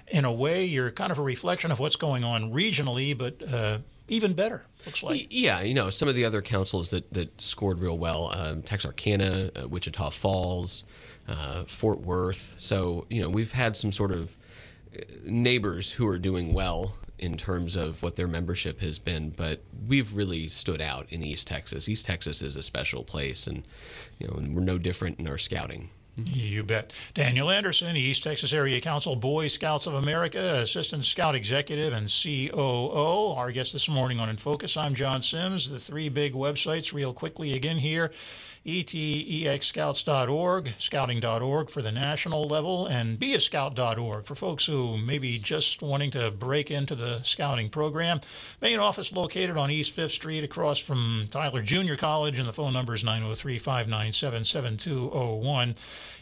in 0.07 0.23
a 0.23 0.31
way, 0.31 0.63
you're 0.63 0.91
kind 0.91 1.11
of 1.11 1.19
a 1.19 1.21
reflection 1.21 1.71
of 1.71 1.79
what's 1.79 1.97
going 1.97 2.23
on 2.23 2.53
regionally, 2.53 3.17
but 3.17 3.43
uh, 3.53 3.79
even 4.07 4.33
better. 4.33 4.63
Looks 4.85 5.03
like. 5.03 5.27
Yeah, 5.29 5.61
you 5.61 5.73
know, 5.73 5.89
some 5.89 6.07
of 6.07 6.15
the 6.15 6.23
other 6.23 6.41
councils 6.41 6.89
that, 6.91 7.13
that 7.13 7.41
scored 7.41 7.79
real 7.79 7.97
well 7.97 8.31
um, 8.33 8.61
Texarkana, 8.61 9.51
uh, 9.61 9.67
Wichita 9.67 10.09
Falls, 10.11 10.85
uh, 11.27 11.63
Fort 11.63 11.99
Worth. 11.99 12.55
So, 12.57 13.05
you 13.09 13.21
know, 13.21 13.29
we've 13.29 13.51
had 13.51 13.75
some 13.75 13.91
sort 13.91 14.11
of 14.11 14.37
uh, 14.95 15.01
neighbors 15.25 15.91
who 15.91 16.07
are 16.07 16.17
doing 16.17 16.53
well 16.53 16.97
in 17.19 17.35
terms 17.37 17.75
of 17.75 18.01
what 18.03 18.15
their 18.15 18.27
membership 18.27 18.79
has 18.79 18.99
been, 18.99 19.29
but 19.31 19.63
we've 19.87 20.13
really 20.13 20.47
stood 20.47 20.81
out 20.81 21.07
in 21.09 21.23
East 21.23 21.47
Texas. 21.47 21.89
East 21.89 22.05
Texas 22.05 22.41
is 22.41 22.55
a 22.55 22.63
special 22.63 23.03
place, 23.03 23.47
and 23.47 23.63
you 24.19 24.27
know, 24.27 24.35
we're 24.53 24.61
no 24.61 24.77
different 24.77 25.19
in 25.19 25.27
our 25.27 25.37
scouting. 25.37 25.89
You 26.25 26.63
bet. 26.63 26.93
Daniel 27.13 27.51
Anderson, 27.51 27.95
East 27.95 28.23
Texas 28.23 28.51
Area 28.51 28.81
Council 28.81 29.15
Boy 29.15 29.49
Scouts 29.49 29.85
of 29.85 29.93
America, 29.93 30.61
Assistant 30.61 31.05
Scout 31.05 31.35
Executive 31.35 31.93
and 31.93 32.07
COO. 32.09 33.35
Our 33.35 33.51
guest 33.51 33.71
this 33.71 33.87
morning 33.87 34.19
on 34.19 34.27
In 34.27 34.37
Focus. 34.37 34.77
I'm 34.77 34.95
John 34.95 35.21
Sims. 35.21 35.69
The 35.69 35.77
three 35.77 36.09
big 36.09 36.33
websites, 36.33 36.91
real 36.91 37.13
quickly 37.13 37.53
again 37.53 37.77
here 37.77 38.11
etexscouts.org, 38.67 40.73
scouting.org 40.77 41.69
for 41.69 41.81
the 41.81 41.91
national 41.91 42.43
level, 42.43 42.85
and 42.85 43.17
beascout.org 43.17 44.25
for 44.25 44.35
folks 44.35 44.65
who 44.65 44.97
may 44.97 45.17
be 45.17 45.39
just 45.39 45.81
wanting 45.81 46.11
to 46.11 46.29
break 46.31 46.69
into 46.69 46.93
the 46.93 47.23
scouting 47.23 47.69
program. 47.69 48.19
Main 48.61 48.79
office 48.79 49.13
located 49.13 49.55
on 49.55 49.71
East 49.71 49.95
5th 49.95 50.11
Street 50.11 50.43
across 50.43 50.79
from 50.79 51.27
Tyler 51.31 51.61
Junior 51.61 51.95
College, 51.95 52.37
and 52.37 52.47
the 52.47 52.53
phone 52.53 52.73
number 52.73 52.93
is 52.93 53.05
903 53.05 53.57
597 53.57 54.43
7201. 54.43 55.75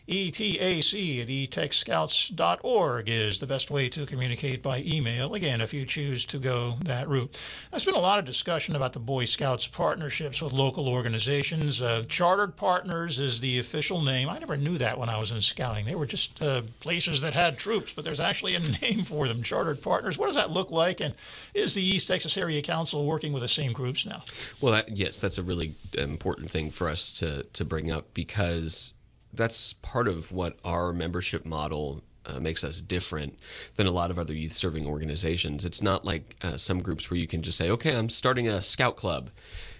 ETAC 0.07 1.21
at 1.21 1.27
etexscouts.org 1.27 3.09
is 3.09 3.39
the 3.39 3.47
best 3.47 3.71
way 3.71 3.89
to 3.89 4.05
communicate 4.05 4.61
by 4.61 4.83
email, 4.85 5.33
again, 5.33 5.61
if 5.61 5.73
you 5.73 5.83
choose 5.83 6.25
to 6.25 6.37
go 6.37 6.75
that 6.83 7.07
route. 7.07 7.39
There's 7.71 7.85
been 7.85 7.95
a 7.95 7.99
lot 7.99 8.19
of 8.19 8.25
discussion 8.25 8.75
about 8.75 8.93
the 8.93 8.99
Boy 8.99 9.25
Scouts 9.25 9.65
partnerships 9.65 10.43
with 10.43 10.53
local 10.53 10.87
organizations. 10.87 11.81
Uh, 11.81 12.03
Chartered 12.07 12.55
Partners 12.55 13.17
is 13.17 13.41
the 13.41 13.57
official 13.57 13.99
name. 13.99 14.29
I 14.29 14.37
never 14.37 14.57
knew 14.57 14.77
that 14.77 14.99
when 14.99 15.09
I 15.09 15.19
was 15.19 15.31
in 15.31 15.41
scouting. 15.41 15.85
They 15.85 15.95
were 15.95 16.05
just 16.05 16.39
uh, 16.39 16.61
places 16.81 17.21
that 17.21 17.33
had 17.33 17.57
troops, 17.57 17.91
but 17.91 18.05
there's 18.05 18.19
actually 18.19 18.53
a 18.53 18.59
name 18.81 19.03
for 19.03 19.27
them, 19.27 19.41
Chartered 19.41 19.81
Partners. 19.81 20.19
What 20.19 20.27
does 20.27 20.35
that 20.35 20.51
look 20.51 20.69
like? 20.69 21.01
And 21.01 21.15
is 21.55 21.73
the 21.73 21.83
East 21.83 22.07
Texas 22.07 22.37
Area 22.37 22.61
Council 22.61 23.05
working 23.05 23.33
with 23.33 23.41
the 23.41 23.49
same 23.49 23.73
groups 23.73 24.05
now? 24.05 24.23
Well, 24.61 24.73
that, 24.73 24.95
yes, 24.95 25.19
that's 25.19 25.39
a 25.39 25.43
really 25.43 25.75
important 25.97 26.51
thing 26.51 26.69
for 26.69 26.89
us 26.89 27.11
to, 27.13 27.43
to 27.43 27.65
bring 27.65 27.89
up 27.89 28.13
because 28.13 28.93
that's 29.35 29.73
part 29.73 30.07
of 30.07 30.31
what 30.31 30.57
our 30.63 30.93
membership 30.93 31.45
model 31.45 32.03
uh, 32.25 32.39
makes 32.39 32.63
us 32.63 32.81
different 32.81 33.37
than 33.75 33.87
a 33.87 33.91
lot 33.91 34.11
of 34.11 34.17
other 34.17 34.33
youth 34.33 34.53
serving 34.53 34.85
organizations. 34.85 35.65
It's 35.65 35.81
not 35.81 36.05
like 36.05 36.35
uh, 36.41 36.57
some 36.57 36.81
groups 36.81 37.09
where 37.09 37.19
you 37.19 37.27
can 37.27 37.41
just 37.41 37.57
say, 37.57 37.69
okay, 37.69 37.95
I'm 37.95 38.09
starting 38.09 38.47
a 38.47 38.61
scout 38.61 38.95
club 38.95 39.29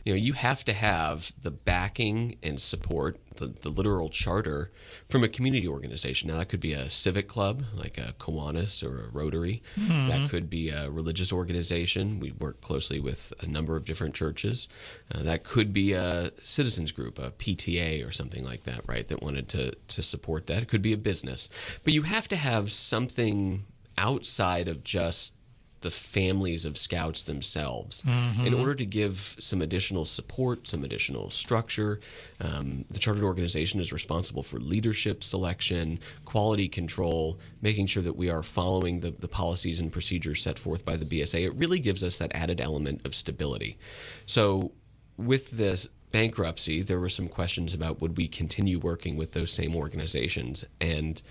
you 0.06 0.14
know, 0.14 0.18
you 0.18 0.34
have 0.34 0.64
to 0.66 0.74
have 0.74 1.34
the 1.42 1.50
backing 1.50 2.38
and 2.44 2.62
support, 2.62 3.18
the, 3.38 3.48
the 3.48 3.70
literal 3.70 4.08
charter 4.08 4.72
from 5.10 5.24
a 5.24 5.28
community 5.28 5.68
organization. 5.68 6.30
Now, 6.30 6.38
that 6.38 6.48
could 6.48 6.60
be 6.60 6.74
a 6.74 6.92
civic 6.92 7.28
club 7.28 7.64
like 7.74 7.98
a 7.98 8.14
Kiwanis 8.14 8.88
or 8.88 9.06
a 9.06 9.10
Rotary. 9.10 9.64
Mm-hmm. 9.76 10.10
That 10.10 10.30
could 10.30 10.48
be 10.48 10.70
a 10.70 10.92
religious 10.92 11.34
organization. 11.34 12.20
We 12.20 12.32
work 12.32 12.62
closely 12.62 13.00
with 13.00 13.34
a 13.42 13.48
number 13.48 13.76
of 13.76 13.84
different 13.84 14.14
churches. 14.14 14.68
Uh, 15.14 15.24
that 15.24 15.44
could 15.44 15.74
be 15.74 15.94
a 15.94 16.32
citizens 16.44 16.92
group, 16.92 17.18
a 17.18 17.32
PTA 17.32 18.08
or 18.08 18.12
something 18.12 18.46
like 18.46 18.64
that, 18.66 18.82
right, 18.86 19.08
that 19.08 19.24
wanted 19.24 19.50
to, 19.50 19.72
to 19.88 20.04
support 20.04 20.46
that. 20.46 20.62
It 20.62 20.68
could 20.68 20.84
be 20.84 20.94
a 20.94 20.98
business. 20.98 21.50
But 21.84 21.94
you 21.94 22.04
have 22.04 22.28
to 22.28 22.36
have 22.36 22.72
something 22.72 23.66
outside 23.98 24.68
of 24.68 24.84
just 24.84 25.35
the 25.82 25.92
families 25.92 26.66
of 26.66 26.78
scouts 26.78 27.24
themselves 27.24 28.04
mm-hmm. 28.04 28.46
in 28.46 28.54
order 28.54 28.74
to 28.74 28.86
give 28.86 29.20
some 29.20 29.62
additional 29.62 30.06
support, 30.06 30.68
some 30.68 30.84
additional 30.84 31.30
structure. 31.30 32.00
Um, 32.42 32.86
the 32.90 33.00
chartered 33.00 33.24
organization 33.24 33.80
is 33.80 33.94
responsible 33.94 34.44
for 34.44 34.60
leadership 34.60 35.24
selection, 35.24 36.00
quality 36.24 36.68
control, 36.68 37.40
making 37.62 37.88
sure 37.88 38.04
that 38.04 38.16
we 38.16 38.30
are 38.30 38.44
following 38.44 39.02
the, 39.02 39.12
the 39.12 39.28
policies 39.28 39.80
and 39.80 39.92
procedures 39.92 40.42
set 40.42 40.58
forth 40.58 40.84
by 40.86 40.96
the 40.96 41.06
BSA. 41.06 41.46
It 41.46 41.56
really 41.56 41.80
gives 41.80 42.04
us 42.04 42.18
that 42.18 42.34
added 42.34 42.60
element 42.60 43.06
of 43.06 43.14
stability. 43.14 43.78
So, 44.26 44.72
with 45.18 45.52
this 45.52 45.88
bankruptcy, 46.12 46.82
there 46.82 47.00
were 47.00 47.10
some 47.10 47.28
questions 47.28 47.74
about 47.74 48.02
would 48.02 48.18
we 48.18 48.28
continue 48.28 48.80
working 48.80 49.18
with 49.18 49.34
those 49.34 49.52
same 49.52 49.76
organizations 49.76 50.66
and 50.80 51.22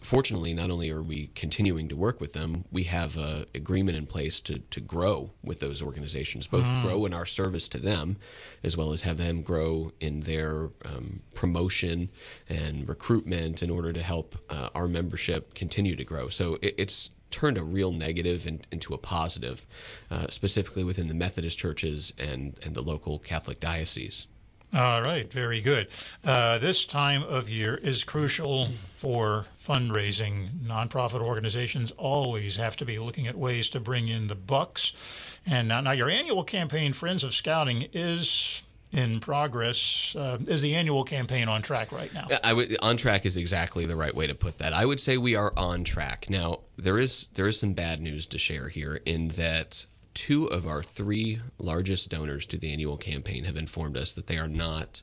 fortunately, 0.00 0.54
not 0.54 0.70
only 0.70 0.90
are 0.90 1.02
we 1.02 1.28
continuing 1.34 1.88
to 1.88 1.96
work 1.96 2.20
with 2.20 2.32
them, 2.32 2.64
we 2.70 2.84
have 2.84 3.16
an 3.16 3.46
agreement 3.54 3.96
in 3.96 4.06
place 4.06 4.40
to, 4.40 4.58
to 4.58 4.80
grow 4.80 5.32
with 5.42 5.60
those 5.60 5.82
organizations, 5.82 6.46
both 6.46 6.64
mm. 6.64 6.82
grow 6.82 7.04
in 7.04 7.14
our 7.14 7.26
service 7.26 7.68
to 7.68 7.78
them, 7.78 8.16
as 8.62 8.76
well 8.76 8.92
as 8.92 9.02
have 9.02 9.18
them 9.18 9.42
grow 9.42 9.90
in 10.00 10.20
their 10.20 10.70
um, 10.84 11.20
promotion 11.34 12.08
and 12.48 12.88
recruitment 12.88 13.62
in 13.62 13.70
order 13.70 13.92
to 13.92 14.02
help 14.02 14.36
uh, 14.50 14.68
our 14.74 14.88
membership 14.88 15.54
continue 15.54 15.96
to 15.96 16.04
grow. 16.04 16.28
So 16.28 16.58
it, 16.62 16.74
it's 16.78 17.10
turned 17.30 17.58
a 17.58 17.62
real 17.62 17.92
negative 17.92 18.46
in, 18.46 18.60
into 18.72 18.94
a 18.94 18.98
positive, 18.98 19.66
uh, 20.10 20.26
specifically 20.28 20.84
within 20.84 21.08
the 21.08 21.14
Methodist 21.14 21.58
churches 21.58 22.12
and, 22.18 22.58
and 22.64 22.74
the 22.74 22.82
local 22.82 23.18
Catholic 23.18 23.60
diocese. 23.60 24.26
All 24.74 25.00
right, 25.02 25.32
very 25.32 25.60
good. 25.60 25.88
Uh, 26.24 26.58
this 26.58 26.84
time 26.84 27.22
of 27.22 27.48
year 27.48 27.76
is 27.76 28.04
crucial 28.04 28.68
for 28.92 29.46
fundraising. 29.58 30.50
Nonprofit 30.60 31.20
organizations 31.20 31.90
always 31.92 32.56
have 32.56 32.76
to 32.76 32.84
be 32.84 32.98
looking 32.98 33.26
at 33.26 33.34
ways 33.34 33.70
to 33.70 33.80
bring 33.80 34.08
in 34.08 34.26
the 34.26 34.34
bucks. 34.34 34.92
And 35.46 35.68
now, 35.68 35.80
now 35.80 35.92
your 35.92 36.10
annual 36.10 36.44
campaign, 36.44 36.92
Friends 36.92 37.24
of 37.24 37.32
Scouting, 37.32 37.88
is 37.94 38.62
in 38.92 39.20
progress. 39.20 40.14
Uh, 40.16 40.38
is 40.46 40.62
the 40.62 40.74
annual 40.74 41.04
campaign 41.04 41.48
on 41.48 41.62
track 41.62 41.90
right 41.92 42.12
now? 42.12 42.26
I 42.44 42.52
would, 42.52 42.76
on 42.82 42.96
track 42.96 43.26
is 43.26 43.36
exactly 43.36 43.86
the 43.86 43.96
right 43.96 44.14
way 44.14 44.26
to 44.26 44.34
put 44.34 44.58
that. 44.58 44.72
I 44.72 44.84
would 44.84 45.00
say 45.00 45.16
we 45.16 45.34
are 45.34 45.52
on 45.56 45.84
track. 45.84 46.28
Now 46.28 46.60
there 46.76 46.98
is 46.98 47.28
there 47.34 47.46
is 47.46 47.58
some 47.58 47.72
bad 47.74 48.00
news 48.00 48.26
to 48.26 48.38
share 48.38 48.68
here 48.68 49.00
in 49.04 49.28
that 49.28 49.86
two 50.14 50.46
of 50.46 50.66
our 50.66 50.82
three 50.82 51.40
largest 51.58 52.10
donors 52.10 52.46
to 52.46 52.58
the 52.58 52.72
annual 52.72 52.96
campaign 52.96 53.44
have 53.44 53.56
informed 53.56 53.96
us 53.96 54.12
that 54.14 54.26
they 54.26 54.38
are 54.38 54.48
not 54.48 55.02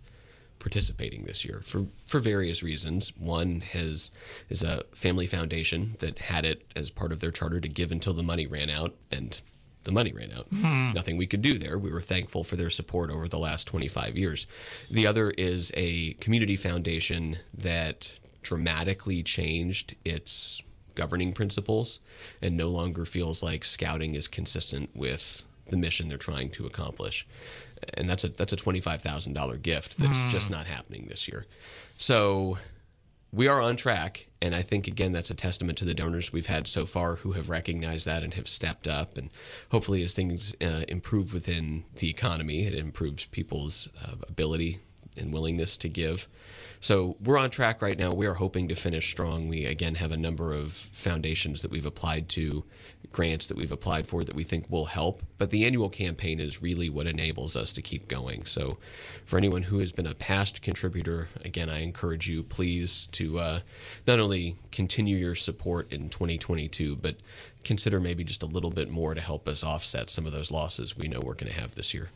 participating 0.59 1.23
this 1.23 1.45
year 1.45 1.61
for, 1.63 1.85
for 2.07 2.19
various 2.19 2.63
reasons. 2.63 3.15
One 3.17 3.61
has 3.61 4.11
is 4.49 4.63
a 4.63 4.83
family 4.93 5.27
foundation 5.27 5.95
that 5.99 6.19
had 6.19 6.45
it 6.45 6.63
as 6.75 6.89
part 6.89 7.11
of 7.11 7.19
their 7.19 7.31
charter 7.31 7.59
to 7.59 7.67
give 7.67 7.91
until 7.91 8.13
the 8.13 8.23
money 8.23 8.47
ran 8.47 8.69
out, 8.69 8.95
and 9.11 9.39
the 9.83 9.91
money 9.91 10.11
ran 10.11 10.31
out. 10.31 10.49
Mm-hmm. 10.49 10.93
Nothing 10.93 11.17
we 11.17 11.27
could 11.27 11.41
do 11.41 11.57
there. 11.57 11.77
We 11.77 11.91
were 11.91 12.01
thankful 12.01 12.43
for 12.43 12.55
their 12.55 12.69
support 12.69 13.11
over 13.11 13.27
the 13.27 13.37
last 13.37 13.67
25 13.67 14.17
years. 14.17 14.47
The 14.89 15.07
other 15.07 15.29
is 15.31 15.71
a 15.75 16.13
community 16.13 16.55
foundation 16.55 17.37
that 17.53 18.11
dramatically 18.41 19.23
changed 19.23 19.95
its 20.03 20.61
governing 20.95 21.33
principles 21.33 21.99
and 22.41 22.55
no 22.55 22.69
longer 22.69 23.05
feels 23.05 23.43
like 23.43 23.63
scouting 23.63 24.15
is 24.15 24.27
consistent 24.27 24.89
with 24.95 25.43
the 25.67 25.77
mission 25.77 26.07
they're 26.07 26.17
trying 26.17 26.49
to 26.51 26.65
accomplish. 26.65 27.27
And 27.93 28.07
that's 28.07 28.23
a 28.23 28.29
that's 28.29 28.53
a 28.53 28.57
twenty 28.57 28.79
five 28.79 29.01
thousand 29.01 29.33
dollar 29.33 29.57
gift 29.57 29.97
that's 29.97 30.17
mm. 30.17 30.29
just 30.29 30.49
not 30.49 30.67
happening 30.67 31.07
this 31.07 31.27
year. 31.27 31.45
So 31.97 32.57
we 33.31 33.49
are 33.49 33.61
on 33.61 33.75
track, 33.75 34.27
and 34.41 34.55
I 34.55 34.61
think 34.61 34.87
again 34.87 35.11
that's 35.11 35.29
a 35.29 35.35
testament 35.35 35.77
to 35.79 35.85
the 35.85 35.93
donors 35.93 36.31
we've 36.31 36.45
had 36.45 36.67
so 36.67 36.85
far 36.85 37.17
who 37.17 37.33
have 37.33 37.49
recognized 37.49 38.05
that 38.05 38.23
and 38.23 38.33
have 38.33 38.47
stepped 38.47 38.87
up. 38.87 39.17
And 39.17 39.29
hopefully, 39.71 40.01
as 40.03 40.13
things 40.13 40.55
uh, 40.61 40.85
improve 40.87 41.33
within 41.33 41.83
the 41.95 42.09
economy, 42.09 42.65
it 42.65 42.73
improves 42.73 43.25
people's 43.25 43.89
uh, 44.03 44.15
ability 44.27 44.79
and 45.17 45.33
willingness 45.33 45.77
to 45.77 45.89
give. 45.89 46.27
So 46.79 47.17
we're 47.23 47.39
on 47.39 47.49
track 47.49 47.81
right 47.81 47.97
now. 47.97 48.13
We 48.13 48.27
are 48.27 48.35
hoping 48.35 48.67
to 48.67 48.75
finish 48.75 49.09
strong. 49.09 49.47
We 49.47 49.65
again 49.65 49.95
have 49.95 50.11
a 50.11 50.17
number 50.17 50.53
of 50.53 50.71
foundations 50.71 51.61
that 51.61 51.71
we've 51.71 51.85
applied 51.85 52.29
to, 52.29 52.63
grants 53.11 53.47
that 53.47 53.57
we've 53.57 53.71
applied 53.71 54.05
for 54.05 54.23
that 54.23 54.35
we 54.35 54.43
think 54.43 54.69
will 54.69 54.85
help. 54.85 55.23
But 55.37 55.49
the 55.49 55.65
annual 55.65 55.89
campaign 55.89 56.39
is 56.39 56.61
really 56.61 56.89
what 56.89 57.07
enables 57.07 57.55
us 57.55 57.71
to 57.73 57.81
keep 57.81 58.07
going. 58.07 58.45
So 58.45 58.77
for 59.25 59.37
anyone 59.37 59.63
who 59.63 59.79
has 59.79 59.91
been 59.91 60.05
a 60.05 60.13
past 60.13 60.61
contributor, 60.61 61.29
again, 61.43 61.69
I 61.69 61.79
encourage 61.79 62.27
you 62.27 62.43
please 62.43 63.07
to 63.13 63.39
uh, 63.39 63.59
not 64.05 64.19
only 64.19 64.55
continue 64.71 65.17
your 65.17 65.35
support 65.35 65.91
in 65.91 66.09
2022, 66.09 66.97
but 66.97 67.15
consider 67.65 67.99
maybe 67.99 68.23
just 68.23 68.43
a 68.43 68.45
little 68.45 68.69
bit 68.69 68.89
more 68.89 69.13
to 69.13 69.19
help 69.19 69.47
us 69.47 69.63
offset 69.63 70.09
some 70.09 70.25
of 70.25 70.31
those 70.31 70.51
losses 70.51 70.95
we 70.97 71.07
know 71.07 71.19
we're 71.19 71.33
going 71.33 71.51
to 71.51 71.59
have 71.59 71.75
this 71.75 71.93
year. 71.93 72.09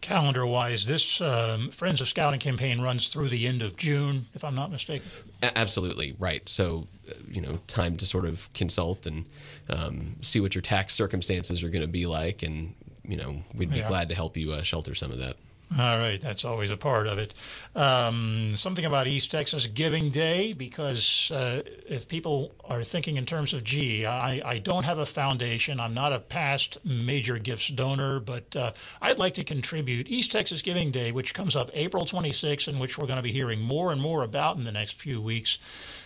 Calendar 0.00 0.46
wise, 0.46 0.86
this 0.86 1.20
um, 1.20 1.70
Friends 1.70 2.00
of 2.00 2.08
Scouting 2.08 2.40
campaign 2.40 2.80
runs 2.80 3.08
through 3.08 3.28
the 3.28 3.46
end 3.46 3.60
of 3.60 3.76
June, 3.76 4.26
if 4.34 4.44
I'm 4.44 4.54
not 4.54 4.70
mistaken. 4.70 5.08
A- 5.42 5.58
absolutely, 5.58 6.14
right. 6.18 6.48
So, 6.48 6.86
uh, 7.10 7.14
you 7.30 7.40
know, 7.40 7.58
time 7.66 7.96
to 7.98 8.06
sort 8.06 8.24
of 8.24 8.52
consult 8.54 9.06
and 9.06 9.24
um, 9.68 10.16
see 10.22 10.40
what 10.40 10.54
your 10.54 10.62
tax 10.62 10.94
circumstances 10.94 11.62
are 11.62 11.68
going 11.68 11.82
to 11.82 11.88
be 11.88 12.06
like. 12.06 12.42
And, 12.42 12.74
you 13.06 13.16
know, 13.16 13.42
we'd 13.54 13.70
be 13.70 13.78
yeah. 13.78 13.88
glad 13.88 14.08
to 14.10 14.14
help 14.14 14.36
you 14.36 14.52
uh, 14.52 14.62
shelter 14.62 14.94
some 14.94 15.10
of 15.10 15.18
that. 15.18 15.36
All 15.76 15.98
right, 15.98 16.20
that's 16.20 16.44
always 16.44 16.70
a 16.70 16.76
part 16.76 17.08
of 17.08 17.18
it. 17.18 17.34
Um, 17.74 18.52
something 18.54 18.84
about 18.84 19.08
East 19.08 19.32
Texas 19.32 19.66
Giving 19.66 20.10
Day, 20.10 20.52
because 20.52 21.32
uh, 21.34 21.62
if 21.88 22.06
people 22.06 22.54
are 22.64 22.84
thinking 22.84 23.16
in 23.16 23.26
terms 23.26 23.52
of, 23.52 23.64
gee, 23.64 24.06
I, 24.06 24.40
I 24.44 24.58
don't 24.58 24.84
have 24.84 24.98
a 24.98 25.06
foundation, 25.06 25.80
I'm 25.80 25.92
not 25.92 26.12
a 26.12 26.20
past 26.20 26.78
major 26.84 27.38
gifts 27.38 27.68
donor, 27.68 28.20
but 28.20 28.54
uh, 28.54 28.72
I'd 29.02 29.18
like 29.18 29.34
to 29.34 29.42
contribute. 29.42 30.08
East 30.08 30.30
Texas 30.30 30.62
Giving 30.62 30.92
Day, 30.92 31.10
which 31.10 31.34
comes 31.34 31.56
up 31.56 31.70
April 31.74 32.04
26th, 32.04 32.68
and 32.68 32.78
which 32.78 32.96
we're 32.96 33.06
going 33.06 33.16
to 33.16 33.22
be 33.22 33.32
hearing 33.32 33.60
more 33.60 33.90
and 33.90 34.00
more 34.00 34.22
about 34.22 34.56
in 34.56 34.62
the 34.62 34.70
next 34.70 34.92
few 34.92 35.20
weeks 35.20 35.58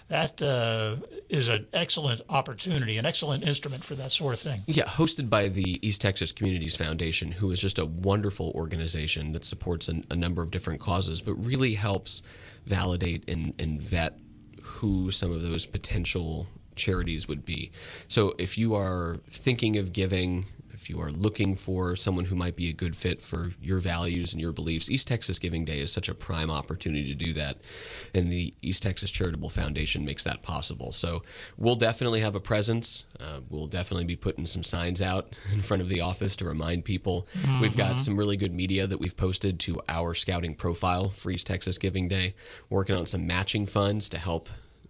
that 0.08 0.40
uh, 0.42 0.96
is 1.28 1.48
an 1.48 1.66
excellent 1.72 2.22
opportunity, 2.28 2.96
an 2.96 3.06
excellent 3.06 3.46
instrument 3.46 3.84
for 3.84 3.94
that 3.94 4.10
sort 4.10 4.34
of 4.34 4.40
thing. 4.40 4.62
Yeah, 4.66 4.84
hosted 4.84 5.28
by 5.28 5.48
the 5.48 5.86
East 5.86 6.00
Texas 6.00 6.32
Communities 6.32 6.76
Foundation, 6.76 7.30
who 7.32 7.50
is 7.50 7.60
just 7.60 7.78
a 7.78 7.86
wonderful 7.86 8.50
organization 8.54 9.32
that 9.32 9.44
supports 9.44 9.88
a, 9.88 10.02
a 10.10 10.16
number 10.16 10.42
of 10.42 10.50
different 10.50 10.80
causes, 10.80 11.20
but 11.20 11.34
really 11.34 11.74
helps 11.74 12.22
validate 12.66 13.28
and, 13.28 13.54
and 13.58 13.80
vet 13.82 14.18
who 14.62 15.10
some 15.10 15.30
of 15.30 15.42
those 15.42 15.66
potential 15.66 16.46
charities 16.74 17.28
would 17.28 17.44
be. 17.44 17.70
So 18.06 18.34
if 18.38 18.56
you 18.56 18.74
are 18.74 19.18
thinking 19.28 19.76
of 19.76 19.92
giving, 19.92 20.46
if 20.88 20.94
you 20.94 21.02
are 21.02 21.12
looking 21.12 21.54
for 21.54 21.94
someone 21.96 22.24
who 22.24 22.34
might 22.34 22.56
be 22.56 22.70
a 22.70 22.72
good 22.72 22.96
fit 22.96 23.20
for 23.20 23.52
your 23.60 23.78
values 23.78 24.32
and 24.32 24.40
your 24.40 24.52
beliefs, 24.52 24.88
East 24.88 25.06
Texas 25.06 25.38
Giving 25.38 25.66
Day 25.66 25.80
is 25.80 25.92
such 25.92 26.08
a 26.08 26.14
prime 26.14 26.50
opportunity 26.50 27.04
to 27.08 27.14
do 27.14 27.34
that. 27.34 27.58
And 28.14 28.32
the 28.32 28.54
East 28.62 28.84
Texas 28.84 29.10
Charitable 29.10 29.50
Foundation 29.50 30.06
makes 30.06 30.24
that 30.24 30.40
possible. 30.40 30.92
So 30.92 31.22
we'll 31.58 31.76
definitely 31.76 32.20
have 32.20 32.34
a 32.34 32.40
presence. 32.40 33.04
Uh, 33.20 33.40
we'll 33.50 33.66
definitely 33.66 34.06
be 34.06 34.16
putting 34.16 34.46
some 34.46 34.62
signs 34.62 35.02
out 35.02 35.36
in 35.52 35.60
front 35.60 35.82
of 35.82 35.90
the 35.90 36.00
office 36.00 36.36
to 36.36 36.46
remind 36.46 36.86
people. 36.86 37.28
Mm-hmm. 37.42 37.60
We've 37.60 37.76
got 37.76 38.00
some 38.00 38.16
really 38.16 38.38
good 38.38 38.54
media 38.54 38.86
that 38.86 38.98
we've 38.98 39.16
posted 39.16 39.60
to 39.60 39.82
our 39.90 40.14
scouting 40.14 40.54
profile 40.54 41.10
for 41.10 41.30
East 41.30 41.48
Texas 41.48 41.76
Giving 41.76 42.08
Day, 42.08 42.34
working 42.70 42.96
on 42.96 43.04
some 43.04 43.26
matching 43.26 43.66
funds 43.66 44.08
to 44.08 44.16
help 44.16 44.48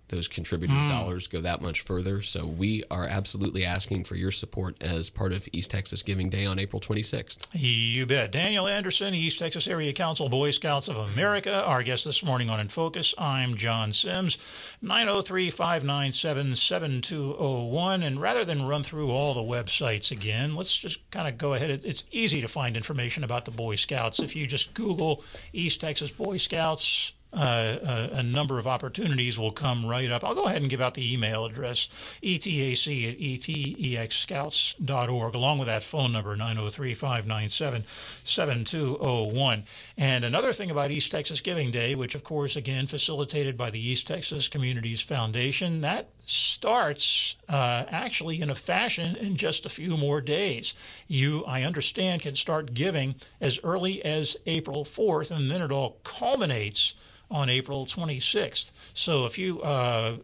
those 0.09 0.29
contributors' 0.29 0.77
mm. 0.77 0.89
dollars 0.89 1.27
go 1.27 1.41
that 1.41 1.61
much 1.61 1.83
further. 1.83 2.23
So 2.23 2.47
we 2.47 2.85
are 2.91 3.07
absolutely 3.07 3.65
asking 3.65 4.05
for 4.05 4.15
your 4.15 4.31
support 4.31 4.83
as 4.83 5.11
part 5.11 5.33
of 5.33 5.49
East 5.53 5.71
Texas 5.71 6.03
Giving 6.03 6.31
Day 6.31 6.47
on 6.47 6.59
April 6.59 6.81
26th. 6.81 7.47
You 7.53 8.07
bet. 8.07 8.33
Daniel 8.33 8.67
Anderson, 8.67 9.15
East 9.15 9.39
Texas 9.39 9.67
Area 9.67 9.93
Council 9.93 10.29
Boy 10.29 10.51
Scouts 10.51 10.89
of 10.89 10.97
America, 10.97 11.65
our 11.65 11.83
guest 11.83 12.05
this 12.05 12.25
morning 12.25 12.51
on 12.51 12.61
In 12.61 12.69
Focus. 12.69 13.15
I'm 13.19 13.57
John 13.57 13.93
Sims, 13.93 14.39
903 14.83 15.51
597 15.51 16.57
7201. 16.57 18.03
And 18.03 18.21
rather 18.21 18.45
than 18.45 18.67
run 18.67 18.83
through 18.83 19.11
all 19.11 19.35
the 19.35 19.41
websites 19.41 20.11
again, 20.11 20.55
let's 20.55 20.77
just 20.77 21.11
kind 21.11 21.29
of 21.29 21.39
go 21.39 21.55
ahead. 21.55 21.71
It's 21.85 22.05
easy 22.11 22.41
to 22.41 22.49
find 22.49 22.77
information 22.77 23.25
about 23.25 23.45
the 23.45 23.51
Boy 23.51 23.77
Scouts. 23.77 24.21
If 24.21 24.35
you 24.35 24.47
just 24.47 24.75
Google 24.75 25.23
East 25.53 25.81
Texas 25.81 26.11
Boy 26.11 26.37
Scouts, 26.37 27.13
uh, 27.33 28.09
a, 28.13 28.19
a, 28.19 28.23
number 28.23 28.59
of 28.59 28.67
opportunities 28.67 29.39
will 29.39 29.53
come 29.53 29.85
right 29.85 30.11
up. 30.11 30.25
I'll 30.25 30.35
go 30.35 30.47
ahead 30.47 30.63
and 30.63 30.71
give 30.71 30.81
out 30.81 30.95
the 30.95 31.13
email 31.13 31.45
address, 31.45 31.87
etac 32.23 33.07
at 33.07 33.19
etexscouts.org, 33.19 35.35
along 35.35 35.59
with 35.59 35.69
that 35.69 35.83
phone 35.83 36.13
number, 36.13 36.35
903 36.35 36.95
597 36.95 37.85
7201. 38.25 39.65
And 39.99 40.25
another 40.25 40.55
thing 40.55 40.71
about 40.71 40.91
East 40.91 41.11
Texas 41.11 41.43
Giving 41.43 41.71
Day, 41.71 41.95
which, 41.95 42.15
of 42.15 42.25
course, 42.25 42.57
again, 42.57 42.87
facilitated 42.87 43.59
by 43.59 43.69
the 43.69 43.87
East 43.87 44.07
Texas 44.07 44.49
Communities 44.49 45.03
Foundation, 45.03 45.83
that 45.83 46.09
starts 46.25 47.37
uh, 47.49 47.85
actually 47.89 48.41
in 48.41 48.49
a 48.49 48.55
fashion 48.55 49.17
in 49.17 49.37
just 49.37 49.67
a 49.67 49.71
few 49.71 49.99
more 49.99 50.23
days. 50.23 50.73
You, 51.07 51.45
I 51.47 51.63
understand, 51.63 52.23
can 52.23 52.37
start 52.37 52.73
giving 52.73 53.17
as 53.39 53.61
early 53.63 54.03
as 54.03 54.35
April 54.47 54.85
4th, 54.85 55.31
and 55.31 55.51
then 55.51 55.61
it 55.61 55.73
all 55.73 55.99
culminates 56.05 56.95
on 57.31 57.51
April 57.51 57.87
26th. 57.87 58.71
So 58.95 59.27
if 59.27 59.39
you 59.39 59.61
uh, 59.63 60.17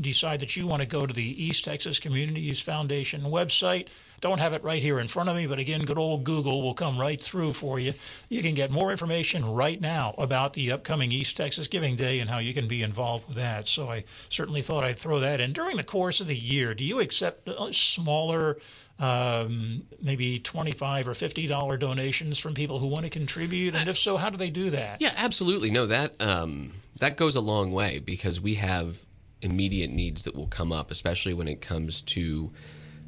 decide 0.00 0.40
that 0.40 0.56
you 0.56 0.66
want 0.66 0.82
to 0.82 0.88
go 0.88 1.06
to 1.06 1.14
the 1.14 1.44
East 1.44 1.64
Texas 1.64 1.98
Communities 1.98 2.60
Foundation 2.60 3.22
website, 3.22 3.88
don't 4.24 4.40
have 4.40 4.54
it 4.54 4.64
right 4.64 4.80
here 4.80 4.98
in 4.98 5.06
front 5.06 5.28
of 5.28 5.36
me, 5.36 5.46
but 5.46 5.58
again, 5.58 5.84
good 5.84 5.98
old 5.98 6.24
Google 6.24 6.62
will 6.62 6.72
come 6.72 6.98
right 6.98 7.22
through 7.22 7.52
for 7.52 7.78
you. 7.78 7.92
You 8.30 8.40
can 8.40 8.54
get 8.54 8.70
more 8.70 8.90
information 8.90 9.44
right 9.44 9.78
now 9.78 10.14
about 10.16 10.54
the 10.54 10.72
upcoming 10.72 11.12
East 11.12 11.36
Texas 11.36 11.68
Giving 11.68 11.94
Day 11.94 12.20
and 12.20 12.30
how 12.30 12.38
you 12.38 12.54
can 12.54 12.66
be 12.66 12.82
involved 12.82 13.28
with 13.28 13.36
that. 13.36 13.68
So 13.68 13.90
I 13.90 14.04
certainly 14.30 14.62
thought 14.62 14.82
I'd 14.82 14.98
throw 14.98 15.20
that 15.20 15.42
in. 15.42 15.52
During 15.52 15.76
the 15.76 15.84
course 15.84 16.22
of 16.22 16.26
the 16.26 16.36
year, 16.36 16.74
do 16.74 16.84
you 16.84 17.00
accept 17.00 17.46
uh, 17.46 17.70
smaller 17.70 18.56
um, 18.98 19.82
maybe 20.00 20.38
25 20.38 21.08
or 21.08 21.14
50 21.14 21.46
dollar 21.46 21.76
donations 21.76 22.38
from 22.38 22.54
people 22.54 22.78
who 22.78 22.86
want 22.86 23.04
to 23.04 23.10
contribute 23.10 23.74
and 23.74 23.88
if 23.88 23.98
so 23.98 24.16
how 24.16 24.30
do 24.30 24.36
they 24.36 24.50
do 24.50 24.70
that 24.70 25.00
yeah 25.00 25.12
absolutely 25.16 25.68
no 25.68 25.84
that 25.84 26.14
um, 26.22 26.70
that 27.00 27.16
goes 27.16 27.34
a 27.34 27.40
long 27.40 27.72
way 27.72 27.98
because 27.98 28.40
we 28.40 28.54
have 28.54 29.04
immediate 29.42 29.90
needs 29.90 30.22
that 30.22 30.36
will 30.36 30.46
come 30.46 30.70
up 30.70 30.92
especially 30.92 31.34
when 31.34 31.48
it 31.48 31.60
comes 31.60 32.02
to 32.02 32.52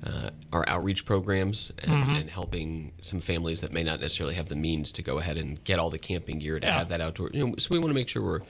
uh, 0.07 0.31
our 0.53 0.65
outreach 0.69 1.05
programs 1.05 1.73
and, 1.79 1.91
mm-hmm. 1.91 2.15
and, 2.17 2.31
helping 2.31 2.93
some 3.01 3.21
families 3.21 3.61
that 3.61 3.73
may 3.73 3.83
not 3.83 4.01
necessarily 4.01 4.35
have 4.35 4.49
the 4.49 4.57
means 4.57 4.93
to 4.93 5.03
go 5.03 5.19
ahead 5.19 5.37
and 5.37 5.63
get 5.65 5.79
all 5.79 5.91
the 5.91 5.99
camping 5.99 6.39
gear 6.39 6.61
to 6.61 6.67
yeah. 6.67 6.79
have 6.79 6.89
that 6.89 7.01
outdoor. 7.01 7.31
You 7.33 7.47
know, 7.47 7.55
so 7.59 7.69
we 7.71 7.79
want 7.79 7.91
to 7.91 7.95
make 7.95 8.09
sure 8.09 8.23
we're 8.23 8.41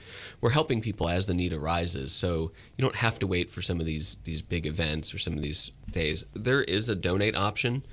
we're 0.41 0.51
helping 0.51 0.81
people 0.81 1.09
as 1.09 1.25
the 1.25 1.33
need 1.33 1.53
arises. 1.53 2.11
So 2.11 2.51
you 2.75 2.81
don't 2.81 2.97
have 2.97 3.17
to 3.19 3.27
wait 3.27 3.49
for 3.49 3.61
some 3.61 3.79
of 3.79 3.85
these 3.85 4.17
these 4.23 4.41
big 4.41 4.65
events 4.65 5.13
or 5.13 5.17
some 5.17 5.33
of 5.33 5.41
these 5.41 5.71
days. 5.89 6.25
There 6.33 6.61
is 6.61 6.89
a 6.89 6.95
donate 6.95 7.35
option 7.35 7.85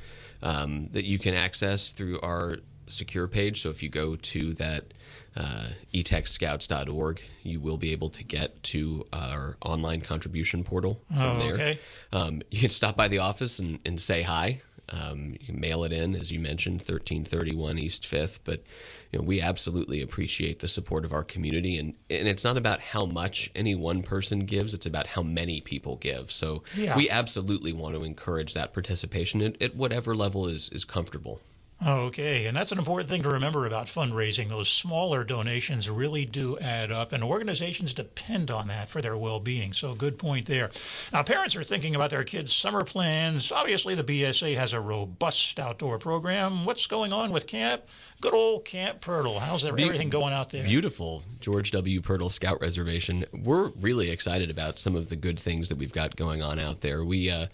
um, 0.43 0.89
that 0.93 1.05
you 1.05 1.19
can 1.19 1.35
access 1.35 1.91
through 1.91 2.21
our 2.21 2.59
secure 2.89 3.29
page. 3.29 3.63
So 3.63 3.71
if 3.71 3.83
you 3.83 3.89
go 3.89 4.17
to 4.17 4.53
that 4.55 4.95
uh, 5.37 5.69
etexscouts.org, 5.93 7.23
you 7.43 7.61
will 7.61 7.77
be 7.77 7.93
able 7.93 8.11
to 8.11 8.25
get 8.25 8.63
to 8.65 9.05
our 9.13 9.57
online 9.65 10.01
contribution 10.01 10.65
portal 10.65 11.01
from 11.09 11.23
oh, 11.23 11.39
there. 11.39 11.55
Okay. 11.55 11.79
Um, 12.13 12.43
you 12.51 12.61
can 12.61 12.71
stop 12.71 12.97
by 12.97 13.09
the 13.09 13.19
office 13.19 13.59
and, 13.59 13.81
and 13.85 14.01
say 14.01 14.23
hi. 14.23 14.61
Um, 14.91 15.37
you 15.41 15.47
can 15.47 15.61
mail 15.61 15.85
it 15.85 15.93
in, 15.93 16.15
as 16.15 16.31
you 16.31 16.39
mentioned, 16.39 16.77
1331 16.77 17.79
East 17.79 18.03
5th. 18.03 18.41
But 18.45 18.63
you 19.11 19.19
know, 19.19 19.25
we 19.25 19.41
absolutely 19.41 20.03
appreciate 20.03 20.61
the 20.61 20.69
support 20.69 21.05
of 21.05 21.13
our 21.13 21.25
community. 21.25 21.79
And, 21.79 21.95
and 22.11 22.29
it's 22.29 22.45
not 22.45 22.57
about 22.57 22.81
how 22.81 23.07
much 23.07 23.51
any 23.55 23.75
one 23.75 24.03
person 24.03 24.41
gives, 24.41 24.75
it's 24.75 24.87
about 24.87 25.07
how 25.09 25.23
many 25.23 25.61
people 25.61 25.97
give. 25.97 26.31
So 26.31 26.63
yeah. 26.77 26.97
we 26.97 27.09
absolutely 27.09 27.73
want 27.73 27.97
to 27.97 28.05
encourage 28.05 28.55
that 28.55 28.73
participation 28.73 29.41
at, 29.41 29.61
at 29.63 29.75
whatever 29.75 30.15
level 30.15 30.47
is, 30.47 30.69
is 30.69 30.85
comfortable. 30.85 31.41
Okay, 31.87 32.47
and 32.47 32.57
that's 32.57 32.73
an 32.73 32.79
important 32.79 33.11
thing 33.11 33.23
to 33.23 33.29
remember 33.29 33.67
about 33.67 33.87
fundraising. 33.89 34.49
Those 34.49 34.71
smaller 34.71 35.23
donations 35.23 35.91
really 35.91 36.25
do 36.25 36.59
add 36.59 36.91
up, 36.91 37.13
and 37.13 37.23
organizations 37.23 37.93
depend 37.93 38.51
on 38.51 38.69
that 38.69 38.89
for 38.89 39.03
their 39.03 39.19
well 39.19 39.39
being. 39.39 39.75
So, 39.75 39.95
good 39.95 40.19
point 40.19 40.47
there. 40.47 40.71
Now, 41.13 41.23
parents 41.23 41.55
are 41.57 41.63
thinking 41.63 41.95
about 41.95 42.09
their 42.09 42.25
kids' 42.25 42.55
summer 42.55 42.85
plans. 42.85 43.53
Obviously, 43.53 43.95
the 43.95 44.05
BSA 44.05 44.57
has 44.57 44.73
a 44.73 44.81
robust 44.81 45.61
outdoor 45.61 45.99
program. 45.99 46.65
What's 46.65 46.87
going 46.87 47.13
on 47.13 47.33
with 47.33 47.47
camp? 47.47 47.83
Good 48.23 48.35
old 48.35 48.65
Camp 48.65 49.03
Pirtle. 49.03 49.39
How's 49.39 49.67
everything 49.67 50.09
going 50.09 50.33
out 50.33 50.49
there? 50.51 50.65
Beautiful. 50.65 51.23
George 51.41 51.71
W. 51.73 52.01
Pirtle 52.01 52.31
Scout 52.31 52.63
Reservation. 52.63 53.27
We're 53.35 53.69
really 53.73 54.11
excited 54.11 54.51
about 54.51 54.79
some 54.79 54.97
of 54.97 55.11
the 55.11 55.17
good 55.17 55.39
things 55.39 55.69
that 55.69 55.77
we've 55.77 55.93
got 55.93 56.17
going 56.17 56.41
on 56.41 56.59
out 56.59 56.81
there. 56.81 57.05
We, 57.05 57.31
uh, 57.31 57.49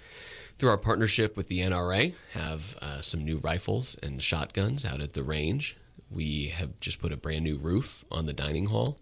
through 0.61 0.69
our 0.69 0.77
partnership 0.77 1.39
with 1.39 1.49
the 1.49 1.61
NRA, 1.61 2.13
have 2.35 2.77
uh, 2.83 3.01
some 3.01 3.25
new 3.25 3.39
rifles 3.39 3.97
and 4.03 4.23
shotguns 4.23 4.85
out 4.85 5.01
at 5.01 5.15
the 5.15 5.23
range. 5.23 5.75
We 6.11 6.49
have 6.49 6.79
just 6.81 7.01
put 7.01 7.15
a 7.15 7.17
brand 7.17 7.45
new 7.45 7.57
roof 7.57 8.05
on 8.11 8.27
the 8.27 8.35
dining 8.35 8.67
hall. 8.67 8.99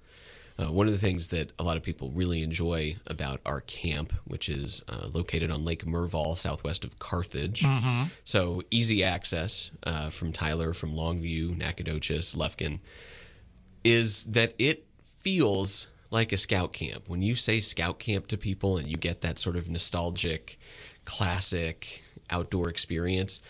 Uh, 0.57 0.67
one 0.67 0.87
of 0.87 0.93
the 0.93 1.01
things 1.01 1.29
that 1.29 1.51
a 1.59 1.65
lot 1.65 1.77
of 1.77 1.83
people 1.83 2.11
really 2.11 2.45
enjoy 2.45 2.95
about 3.09 3.41
our 3.45 3.61
camp, 3.63 4.13
which 4.25 4.49
is 4.49 4.85
uh, 4.89 5.09
located 5.13 5.51
on 5.51 5.65
Lake 5.65 5.85
Murvaul, 5.85 6.37
southwest 6.37 6.85
of 6.85 7.01
Carthage, 7.01 7.63
mm-hmm. 7.63 8.05
so 8.25 8.63
easy 8.71 9.03
access 9.03 9.73
uh, 9.83 10.11
from 10.11 10.33
Tyler, 10.33 10.73
from 10.73 10.95
Longview, 10.95 11.57
Nacogdoches, 11.57 12.37
Lufkin, 12.37 12.79
is 13.83 14.23
that 14.25 14.55
it 14.61 14.85
feels 15.05 15.89
like 16.11 16.33
a 16.33 16.37
scout 16.37 16.73
camp. 16.73 17.09
When 17.09 17.21
you 17.21 17.35
say 17.35 17.61
scout 17.61 17.99
camp 17.99 18.29
to 18.29 18.39
people 18.39 18.79
and 18.79 18.89
you 18.89 18.97
get 18.97 19.23
that 19.23 19.41
sort 19.41 19.57
of 19.57 19.69
nostalgic 19.69 20.59
classic 21.09 22.03
outdoor 22.29 22.69
experience. 22.69 23.41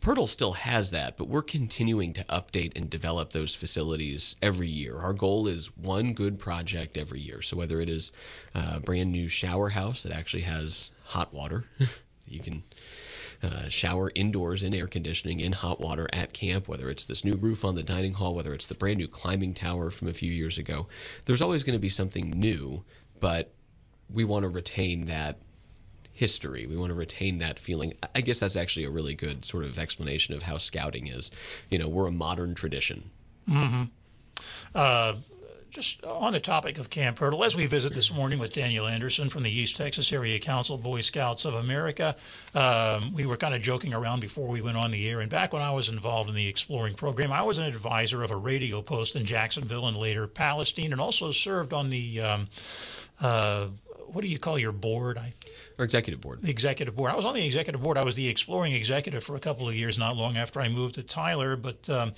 Pirtle 0.00 0.28
still 0.28 0.52
has 0.52 0.90
that, 0.90 1.16
but 1.16 1.28
we're 1.28 1.42
continuing 1.42 2.12
to 2.12 2.22
update 2.24 2.76
and 2.76 2.88
develop 2.88 3.32
those 3.32 3.56
facilities 3.56 4.36
every 4.42 4.68
year. 4.68 4.98
Our 4.98 5.14
goal 5.14 5.48
is 5.48 5.74
one 5.76 6.12
good 6.12 6.38
project 6.38 6.98
every 6.98 7.18
year. 7.18 7.40
So 7.40 7.56
whether 7.56 7.80
it 7.80 7.88
is 7.88 8.12
a 8.54 8.78
brand 8.78 9.10
new 9.10 9.28
shower 9.28 9.70
house 9.70 10.02
that 10.02 10.12
actually 10.12 10.42
has 10.42 10.92
hot 11.04 11.32
water, 11.32 11.64
you 12.28 12.40
can 12.40 12.62
uh, 13.42 13.68
shower 13.68 14.12
indoors 14.14 14.62
in 14.62 14.74
air 14.74 14.86
conditioning 14.86 15.40
in 15.40 15.52
hot 15.52 15.80
water 15.80 16.06
at 16.12 16.34
camp, 16.34 16.68
whether 16.68 16.90
it's 16.90 17.06
this 17.06 17.24
new 17.24 17.34
roof 17.34 17.64
on 17.64 17.74
the 17.74 17.82
dining 17.82 18.12
hall, 18.12 18.34
whether 18.34 18.52
it's 18.52 18.66
the 18.66 18.74
brand 18.74 18.98
new 18.98 19.08
climbing 19.08 19.54
tower 19.54 19.90
from 19.90 20.08
a 20.08 20.12
few 20.12 20.30
years 20.30 20.58
ago. 20.58 20.86
There's 21.24 21.42
always 21.42 21.64
going 21.64 21.76
to 21.76 21.80
be 21.80 21.88
something 21.88 22.30
new, 22.30 22.84
but 23.18 23.54
we 24.12 24.24
want 24.24 24.42
to 24.44 24.48
retain 24.48 25.06
that 25.06 25.38
history. 26.16 26.66
We 26.66 26.76
want 26.76 26.90
to 26.90 26.94
retain 26.94 27.38
that 27.38 27.58
feeling. 27.58 27.92
I 28.14 28.22
guess 28.22 28.40
that's 28.40 28.56
actually 28.56 28.86
a 28.86 28.90
really 28.90 29.14
good 29.14 29.44
sort 29.44 29.64
of 29.64 29.78
explanation 29.78 30.34
of 30.34 30.42
how 30.42 30.56
scouting 30.56 31.06
is. 31.06 31.30
You 31.70 31.78
know, 31.78 31.88
we're 31.88 32.08
a 32.08 32.12
modern 32.12 32.54
tradition. 32.54 33.10
Just 35.70 36.02
on 36.06 36.32
the 36.32 36.40
topic 36.40 36.78
of 36.78 36.88
Camp 36.88 37.18
Pirtle, 37.18 37.44
as 37.44 37.54
we 37.54 37.66
visit 37.66 37.92
this 37.92 38.10
morning 38.10 38.38
with 38.38 38.54
Daniel 38.54 38.86
Anderson 38.86 39.28
from 39.28 39.42
the 39.42 39.50
East 39.50 39.76
Texas 39.76 40.10
Area 40.10 40.38
Council 40.38 40.78
Boy 40.78 41.02
Scouts 41.02 41.44
of 41.44 41.52
America, 41.52 42.16
um, 42.54 43.12
we 43.12 43.26
were 43.26 43.36
kind 43.36 43.54
of 43.54 43.60
joking 43.60 43.92
around 43.92 44.20
before 44.20 44.48
we 44.48 44.62
went 44.62 44.78
on 44.78 44.90
the 44.90 45.06
air. 45.06 45.20
And 45.20 45.30
back 45.30 45.52
when 45.52 45.60
I 45.60 45.72
was 45.72 45.90
involved 45.90 46.30
in 46.30 46.34
the 46.34 46.48
exploring 46.48 46.94
program, 46.94 47.30
I 47.30 47.42
was 47.42 47.58
an 47.58 47.64
advisor 47.64 48.22
of 48.22 48.30
a 48.30 48.36
radio 48.36 48.80
post 48.80 49.16
in 49.16 49.26
Jacksonville 49.26 49.86
and 49.86 49.98
later 49.98 50.26
Palestine, 50.26 50.92
and 50.92 51.00
also 51.00 51.30
served 51.30 51.74
on 51.74 51.90
the 51.90 52.22
um, 52.22 52.48
uh, 53.20 53.66
what 54.06 54.22
do 54.22 54.28
you 54.28 54.38
call 54.38 54.58
your 54.58 54.72
board? 54.72 55.18
I, 55.18 55.34
Our 55.78 55.84
executive 55.84 56.20
board. 56.20 56.42
the 56.42 56.50
executive 56.50 56.96
board. 56.96 57.10
I 57.10 57.16
was 57.16 57.24
on 57.24 57.34
the 57.34 57.44
executive 57.44 57.82
board. 57.82 57.98
I 57.98 58.02
was 58.04 58.16
the 58.16 58.28
exploring 58.28 58.72
executive 58.72 59.22
for 59.22 59.36
a 59.36 59.40
couple 59.40 59.68
of 59.68 59.74
years, 59.74 59.98
not 59.98 60.16
long 60.16 60.36
after 60.36 60.60
I 60.60 60.68
moved 60.68 60.94
to 60.94 61.02
Tyler. 61.02 61.54
But 61.54 61.88
um, 61.90 62.14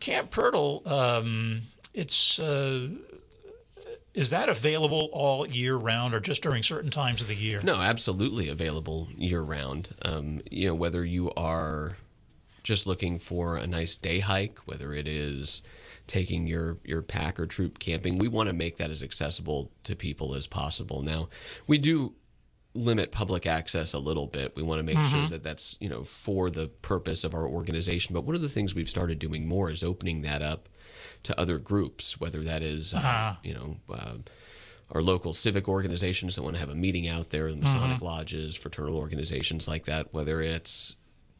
Camp 0.00 0.30
Pirtle, 0.30 0.86
um, 0.90 1.62
it's 1.92 2.38
uh, 2.38 2.88
is 4.14 4.30
that 4.30 4.48
available 4.48 5.10
all 5.12 5.46
year 5.48 5.76
round 5.76 6.14
or 6.14 6.20
just 6.20 6.42
during 6.42 6.62
certain 6.62 6.90
times 6.90 7.20
of 7.20 7.28
the 7.28 7.34
year? 7.34 7.60
No, 7.62 7.74
absolutely 7.74 8.48
available 8.48 9.08
year 9.16 9.42
round. 9.42 9.90
Um, 10.02 10.40
you 10.50 10.68
know, 10.68 10.74
whether 10.74 11.04
you 11.04 11.30
are 11.36 11.96
just 12.62 12.86
looking 12.86 13.18
for 13.18 13.56
a 13.56 13.66
nice 13.66 13.96
day 13.96 14.20
hike, 14.20 14.58
whether 14.66 14.94
it 14.94 15.06
is 15.06 15.62
taking 16.06 16.46
your 16.46 16.78
your 16.84 17.02
pack 17.02 17.40
or 17.40 17.46
troop 17.46 17.78
camping, 17.78 18.18
we 18.18 18.28
want 18.28 18.48
to 18.48 18.54
make 18.54 18.76
that 18.76 18.90
as 18.90 19.02
accessible 19.02 19.70
to 19.82 19.96
people 19.96 20.34
as 20.34 20.46
possible. 20.46 21.02
Now, 21.02 21.28
we 21.66 21.78
do 21.78 22.14
limit 22.74 23.12
public 23.12 23.46
access 23.46 23.94
a 23.94 23.98
little 23.98 24.26
bit. 24.26 24.56
We 24.56 24.62
want 24.62 24.80
to 24.80 24.82
make 24.82 24.98
sure 25.06 25.28
that 25.28 25.42
that's 25.44 25.76
you 25.80 25.88
know 25.88 26.02
for 26.04 26.50
the 26.50 26.68
purpose 26.68 27.24
of 27.24 27.34
our 27.34 27.46
organization. 27.48 28.14
But 28.14 28.24
one 28.24 28.34
of 28.34 28.42
the 28.42 28.48
things 28.48 28.74
we've 28.74 28.88
started 28.88 29.18
doing 29.18 29.46
more 29.46 29.70
is 29.70 29.82
opening 29.82 30.22
that 30.22 30.42
up 30.42 30.68
to 31.24 31.38
other 31.40 31.58
groups, 31.58 32.20
whether 32.20 32.42
that 32.44 32.62
is 32.62 32.92
uh, 32.94 33.36
you 33.42 33.54
know. 33.54 33.76
Uh, 33.92 34.16
our 34.90 35.02
local 35.02 35.32
civic 35.32 35.66
organizations 35.66 36.36
that 36.36 36.42
want 36.42 36.54
to 36.54 36.60
have 36.60 36.68
a 36.68 36.74
meeting 36.74 37.08
out 37.08 37.30
there, 37.30 37.50
the 37.50 37.56
Masonic 37.56 38.02
lodges, 38.02 38.54
fraternal 38.54 38.96
organizations 38.98 39.66
like 39.66 39.86
that, 39.86 40.12
whether 40.12 40.42
it's 40.42 40.94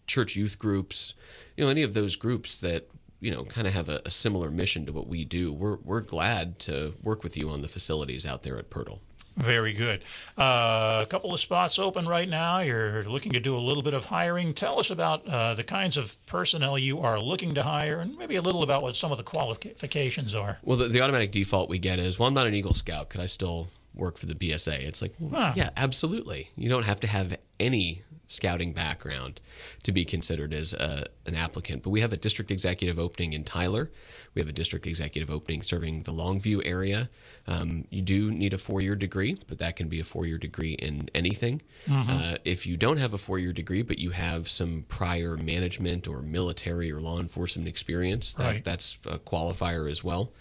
church 0.06 0.34
youth 0.34 0.58
groups, 0.58 1.14
you 1.56 1.62
know, 1.62 1.70
any 1.70 1.82
of 1.82 1.92
those 1.94 2.16
groups 2.16 2.58
that 2.58 2.88
you 3.20 3.30
know 3.30 3.44
kind 3.44 3.66
of 3.66 3.74
have 3.74 3.88
a, 3.88 4.00
a 4.04 4.10
similar 4.10 4.50
mission 4.50 4.86
to 4.86 4.92
what 4.92 5.08
we 5.08 5.24
do. 5.24 5.52
We're 5.52 5.76
we're 5.76 6.00
glad 6.00 6.58
to 6.60 6.94
work 7.02 7.22
with 7.22 7.36
you 7.36 7.50
on 7.50 7.60
the 7.60 7.68
facilities 7.68 8.26
out 8.26 8.42
there 8.42 8.58
at 8.58 8.70
Pirtle. 8.70 9.00
Very 9.36 9.72
good. 9.72 10.04
Uh, 10.38 11.00
a 11.02 11.06
couple 11.06 11.34
of 11.34 11.40
spots 11.40 11.78
open 11.78 12.06
right 12.06 12.28
now. 12.28 12.60
You're 12.60 13.04
looking 13.04 13.32
to 13.32 13.40
do 13.40 13.56
a 13.56 13.58
little 13.58 13.82
bit 13.82 13.92
of 13.92 14.04
hiring. 14.04 14.54
Tell 14.54 14.78
us 14.78 14.90
about 14.90 15.26
uh, 15.26 15.54
the 15.54 15.64
kinds 15.64 15.96
of 15.96 16.24
personnel 16.26 16.78
you 16.78 17.00
are 17.00 17.18
looking 17.18 17.54
to 17.54 17.62
hire, 17.64 17.98
and 17.98 18.16
maybe 18.16 18.36
a 18.36 18.42
little 18.42 18.62
about 18.62 18.82
what 18.82 18.94
some 18.94 19.10
of 19.10 19.18
the 19.18 19.24
qualifications 19.24 20.34
are. 20.34 20.58
Well, 20.62 20.76
the, 20.76 20.88
the 20.88 21.00
automatic 21.00 21.32
default 21.32 21.68
we 21.68 21.78
get 21.78 21.98
is, 21.98 22.18
well, 22.18 22.28
I'm 22.28 22.34
not 22.34 22.46
an 22.46 22.54
Eagle 22.54 22.74
Scout. 22.74 23.08
Could 23.08 23.20
I 23.20 23.26
still 23.26 23.68
work 23.94 24.18
for 24.18 24.26
the 24.26 24.34
BSA? 24.34 24.80
It's 24.82 25.00
like, 25.02 25.14
Huh. 25.32 25.52
yeah, 25.56 25.70
absolutely. 25.76 26.50
You 26.56 26.68
don't 26.68 26.84
have 26.86 27.00
to 27.00 27.06
have 27.06 27.36
any 27.60 28.02
scouting 28.26 28.72
background 28.72 29.38
to 29.82 29.92
be 29.92 30.04
considered 30.04 30.54
as 30.54 30.72
a, 30.72 31.04
an 31.26 31.34
applicant. 31.34 31.82
But 31.82 31.90
we 31.90 32.00
have 32.00 32.12
a 32.12 32.16
district 32.16 32.50
executive 32.50 32.98
opening 32.98 33.34
in 33.34 33.44
Tyler. 33.44 33.90
We 34.34 34.40
have 34.40 34.48
a 34.48 34.52
district 34.52 34.86
executive 34.86 35.30
opening 35.30 35.62
serving 35.62 36.02
the 36.04 36.12
Longview 36.12 36.62
area. 36.64 37.10
Um, 37.46 37.84
you 37.90 38.00
do 38.00 38.32
need 38.32 38.54
a 38.54 38.58
four 38.58 38.80
year 38.80 38.96
degree, 38.96 39.36
but 39.46 39.58
that 39.58 39.76
can 39.76 39.88
be 39.88 40.00
a 40.00 40.04
four 40.04 40.26
year 40.26 40.38
degree 40.38 40.72
in 40.72 41.10
anything. 41.14 41.60
Uh, 41.88 42.36
if 42.44 42.66
you 42.66 42.76
don't 42.78 42.96
have 42.96 43.12
a 43.12 43.18
four 43.18 43.38
year 43.38 43.52
degree, 43.52 43.82
but 43.82 43.98
you 43.98 44.10
have 44.10 44.48
some 44.48 44.84
prior 44.88 45.36
management 45.36 46.08
or 46.08 46.22
military 46.22 46.90
or 46.90 47.00
law 47.00 47.20
enforcement 47.20 47.68
experience, 47.68 48.32
that, 48.32 48.44
Right. 48.54 48.64
that's 48.64 48.98
a 49.06 49.18
qualifier 49.18 49.88
as 49.88 50.02
well. 50.02 50.32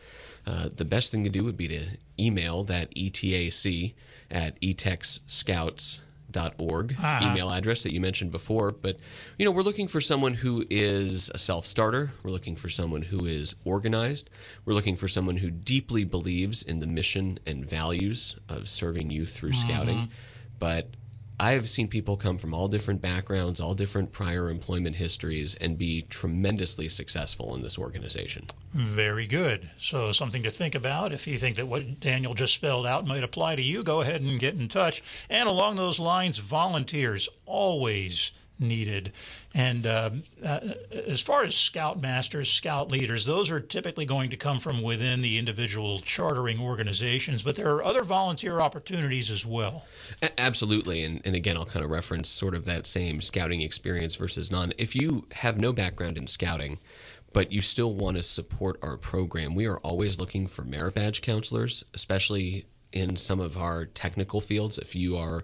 Uh, 0.46 0.70
the 0.76 0.86
best 0.86 1.12
thing 1.12 1.24
to 1.24 1.30
do 1.30 1.44
would 1.44 1.58
be 1.58 1.68
to 1.70 1.86
email 2.20 2.64
that 2.66 2.94
ETAC 2.96 3.94
at 4.30 4.60
etexscouts.org 4.62 6.96
email 7.22 7.52
address 7.52 7.84
that 7.84 7.94
you 7.94 8.02
mentioned 8.02 8.32
before. 8.32 8.72
But, 8.72 8.98
you 9.38 9.46
know, 9.46 9.52
we're 9.52 9.62
looking 9.62 9.88
for 9.88 10.02
someone 10.02 10.34
who 10.34 10.66
is 10.70 11.30
a 11.34 11.38
self 11.38 11.66
starter. 11.66 12.14
We're 12.24 12.32
looking 12.32 12.56
for 12.56 12.70
someone 12.70 13.04
who 13.04 13.26
is 13.26 13.56
organized. 13.64 14.30
We're 14.66 14.74
looking 14.74 14.96
for 14.96 15.08
someone 15.08 15.38
who 15.38 15.52
deeply 15.52 16.04
believes 16.04 16.64
in 16.64 16.80
the 16.80 16.88
mission 16.88 17.38
and 17.46 17.68
values 17.70 18.36
of 18.50 18.68
serving 18.68 19.12
youth 19.12 19.30
through 19.34 19.54
scouting. 19.54 20.10
But 20.60 20.90
I 21.40 21.52
have 21.52 21.68
seen 21.68 21.88
people 21.88 22.16
come 22.16 22.38
from 22.38 22.54
all 22.54 22.68
different 22.68 23.02
backgrounds, 23.02 23.60
all 23.60 23.74
different 23.74 24.12
prior 24.12 24.50
employment 24.50 24.96
histories, 24.96 25.56
and 25.56 25.78
be 25.78 26.04
tremendously 26.04 26.88
successful 26.90 27.56
in 27.56 27.62
this 27.62 27.78
organization. 27.78 28.48
Very 28.74 29.26
good. 29.26 29.70
So, 29.80 30.12
something 30.12 30.44
to 30.44 30.52
think 30.52 30.76
about. 30.76 31.12
If 31.12 31.28
you 31.28 31.38
think 31.38 31.56
that 31.56 31.68
what 31.68 32.00
Daniel 32.00 32.34
just 32.34 32.54
spelled 32.54 32.86
out 32.86 33.08
might 33.08 33.24
apply 33.24 33.56
to 33.56 33.62
you, 33.62 33.84
go 33.84 34.02
ahead 34.02 34.22
and 34.22 34.40
get 34.40 34.56
in 34.56 34.68
touch. 34.68 35.04
And 35.30 35.50
along 35.50 35.76
those 35.76 36.00
lines, 36.00 36.38
volunteers 36.38 37.28
always 37.46 38.32
needed. 38.60 39.12
And 39.54 39.86
um, 39.86 40.24
uh, 40.44 40.60
as 41.08 41.22
far 41.22 41.44
as 41.44 41.56
scout 41.56 42.02
masters, 42.02 42.52
scout 42.52 42.92
leaders, 42.92 43.26
those 43.26 43.52
are 43.52 43.60
typically 43.60 44.06
going 44.06 44.30
to 44.30 44.38
come 44.38 44.60
from 44.60 44.82
within 44.82 45.22
the 45.22 45.38
individual 45.38 46.00
chartering 46.00 46.60
organizations, 46.60 47.44
but 47.44 47.56
there 47.56 47.74
are 47.74 47.84
other 47.84 48.04
volunteer 48.04 48.60
opportunities 48.60 49.30
as 49.30 49.46
well. 49.46 49.86
A- 50.22 50.40
Absolutely. 50.40 51.04
And, 51.04 51.22
and 51.26 51.36
again, 51.36 51.58
I'll 51.58 51.66
kind 51.66 51.84
of 51.84 51.92
reference 51.92 52.30
sort 52.30 52.56
of 52.56 52.66
that 52.66 52.88
same 52.88 53.22
scouting 53.22 53.62
experience 53.62 54.16
versus 54.16 54.52
none. 54.52 54.74
If 54.78 54.96
you 54.96 55.28
have 55.34 55.58
no 55.60 55.74
background 55.74 56.18
in 56.18 56.28
scouting, 56.28 56.80
but 57.34 57.52
you 57.52 57.62
still 57.62 57.96
want 57.96 58.18
to 58.18 58.24
support 58.24 58.78
our 58.82 58.96
program, 58.98 59.56
we 59.56 59.66
are 59.66 59.80
always 59.80 60.20
looking 60.20 60.48
for 60.48 60.64
merit 60.64 60.94
badge 60.94 61.22
counselors, 61.22 61.84
especially 61.94 62.66
in 62.92 63.16
some 63.18 63.40
of 63.40 63.58
our 63.58 63.86
technical 63.86 64.40
fields. 64.40 64.78
If 64.78 64.96
you 64.96 65.18
are 65.18 65.44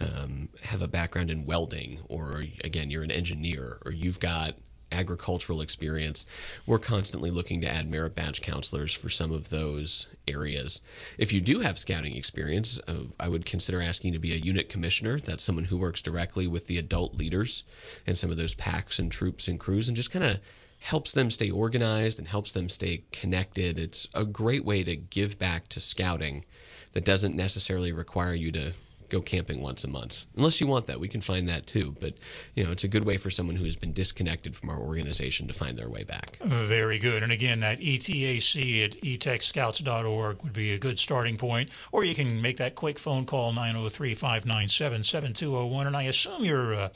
um, 0.00 0.48
have 0.62 0.82
a 0.82 0.88
background 0.88 1.30
in 1.30 1.46
welding, 1.46 2.00
or 2.08 2.44
again, 2.62 2.90
you're 2.90 3.02
an 3.02 3.10
engineer, 3.10 3.78
or 3.84 3.92
you've 3.92 4.20
got 4.20 4.56
agricultural 4.92 5.60
experience, 5.60 6.24
we're 6.66 6.78
constantly 6.78 7.30
looking 7.30 7.60
to 7.60 7.68
add 7.68 7.90
merit 7.90 8.14
badge 8.14 8.40
counselors 8.40 8.92
for 8.92 9.08
some 9.08 9.32
of 9.32 9.50
those 9.50 10.08
areas. 10.28 10.80
If 11.18 11.32
you 11.32 11.40
do 11.40 11.60
have 11.60 11.78
scouting 11.78 12.16
experience, 12.16 12.78
uh, 12.86 12.94
I 13.18 13.28
would 13.28 13.44
consider 13.44 13.82
asking 13.82 14.12
to 14.12 14.18
be 14.18 14.32
a 14.32 14.36
unit 14.36 14.68
commissioner. 14.68 15.18
That's 15.18 15.44
someone 15.44 15.64
who 15.64 15.76
works 15.76 16.02
directly 16.02 16.46
with 16.46 16.66
the 16.66 16.78
adult 16.78 17.16
leaders 17.16 17.64
and 18.06 18.16
some 18.16 18.30
of 18.30 18.36
those 18.36 18.54
packs 18.54 18.98
and 18.98 19.10
troops 19.10 19.48
and 19.48 19.58
crews 19.58 19.88
and 19.88 19.96
just 19.96 20.10
kind 20.10 20.24
of 20.24 20.38
helps 20.78 21.12
them 21.12 21.30
stay 21.30 21.50
organized 21.50 22.18
and 22.18 22.28
helps 22.28 22.52
them 22.52 22.68
stay 22.68 23.02
connected. 23.10 23.78
It's 23.78 24.06
a 24.14 24.24
great 24.24 24.64
way 24.64 24.84
to 24.84 24.94
give 24.94 25.38
back 25.38 25.68
to 25.70 25.80
scouting 25.80 26.44
that 26.92 27.04
doesn't 27.04 27.34
necessarily 27.34 27.92
require 27.92 28.34
you 28.34 28.52
to 28.52 28.72
go 29.08 29.20
camping 29.20 29.60
once 29.60 29.84
a 29.84 29.88
month. 29.88 30.26
Unless 30.36 30.60
you 30.60 30.66
want 30.66 30.86
that, 30.86 31.00
we 31.00 31.08
can 31.08 31.20
find 31.20 31.48
that 31.48 31.66
too. 31.66 31.94
But 32.00 32.14
you 32.54 32.64
know, 32.64 32.70
it's 32.70 32.84
a 32.84 32.88
good 32.88 33.04
way 33.04 33.16
for 33.16 33.30
someone 33.30 33.56
who 33.56 33.64
has 33.64 33.76
been 33.76 33.92
disconnected 33.92 34.54
from 34.54 34.70
our 34.70 34.78
organization 34.78 35.46
to 35.48 35.54
find 35.54 35.76
their 35.76 35.88
way 35.88 36.04
back. 36.04 36.38
Very 36.44 36.98
good. 36.98 37.22
And 37.22 37.32
again, 37.32 37.60
that 37.60 37.80
ETAC 37.80 38.84
at 38.84 39.00
etexscouts.org 39.02 40.42
would 40.42 40.52
be 40.52 40.72
a 40.72 40.78
good 40.78 40.98
starting 40.98 41.36
point. 41.36 41.70
Or 41.92 42.04
you 42.04 42.14
can 42.14 42.40
make 42.42 42.56
that 42.58 42.74
quick 42.74 42.98
phone 42.98 43.26
call, 43.26 43.52
903 43.52 44.14
597 44.14 45.04
7201. 45.04 45.86
And 45.86 45.96
I 45.96 46.04
assume 46.04 46.44
your 46.44 46.74
uh, 46.74 46.88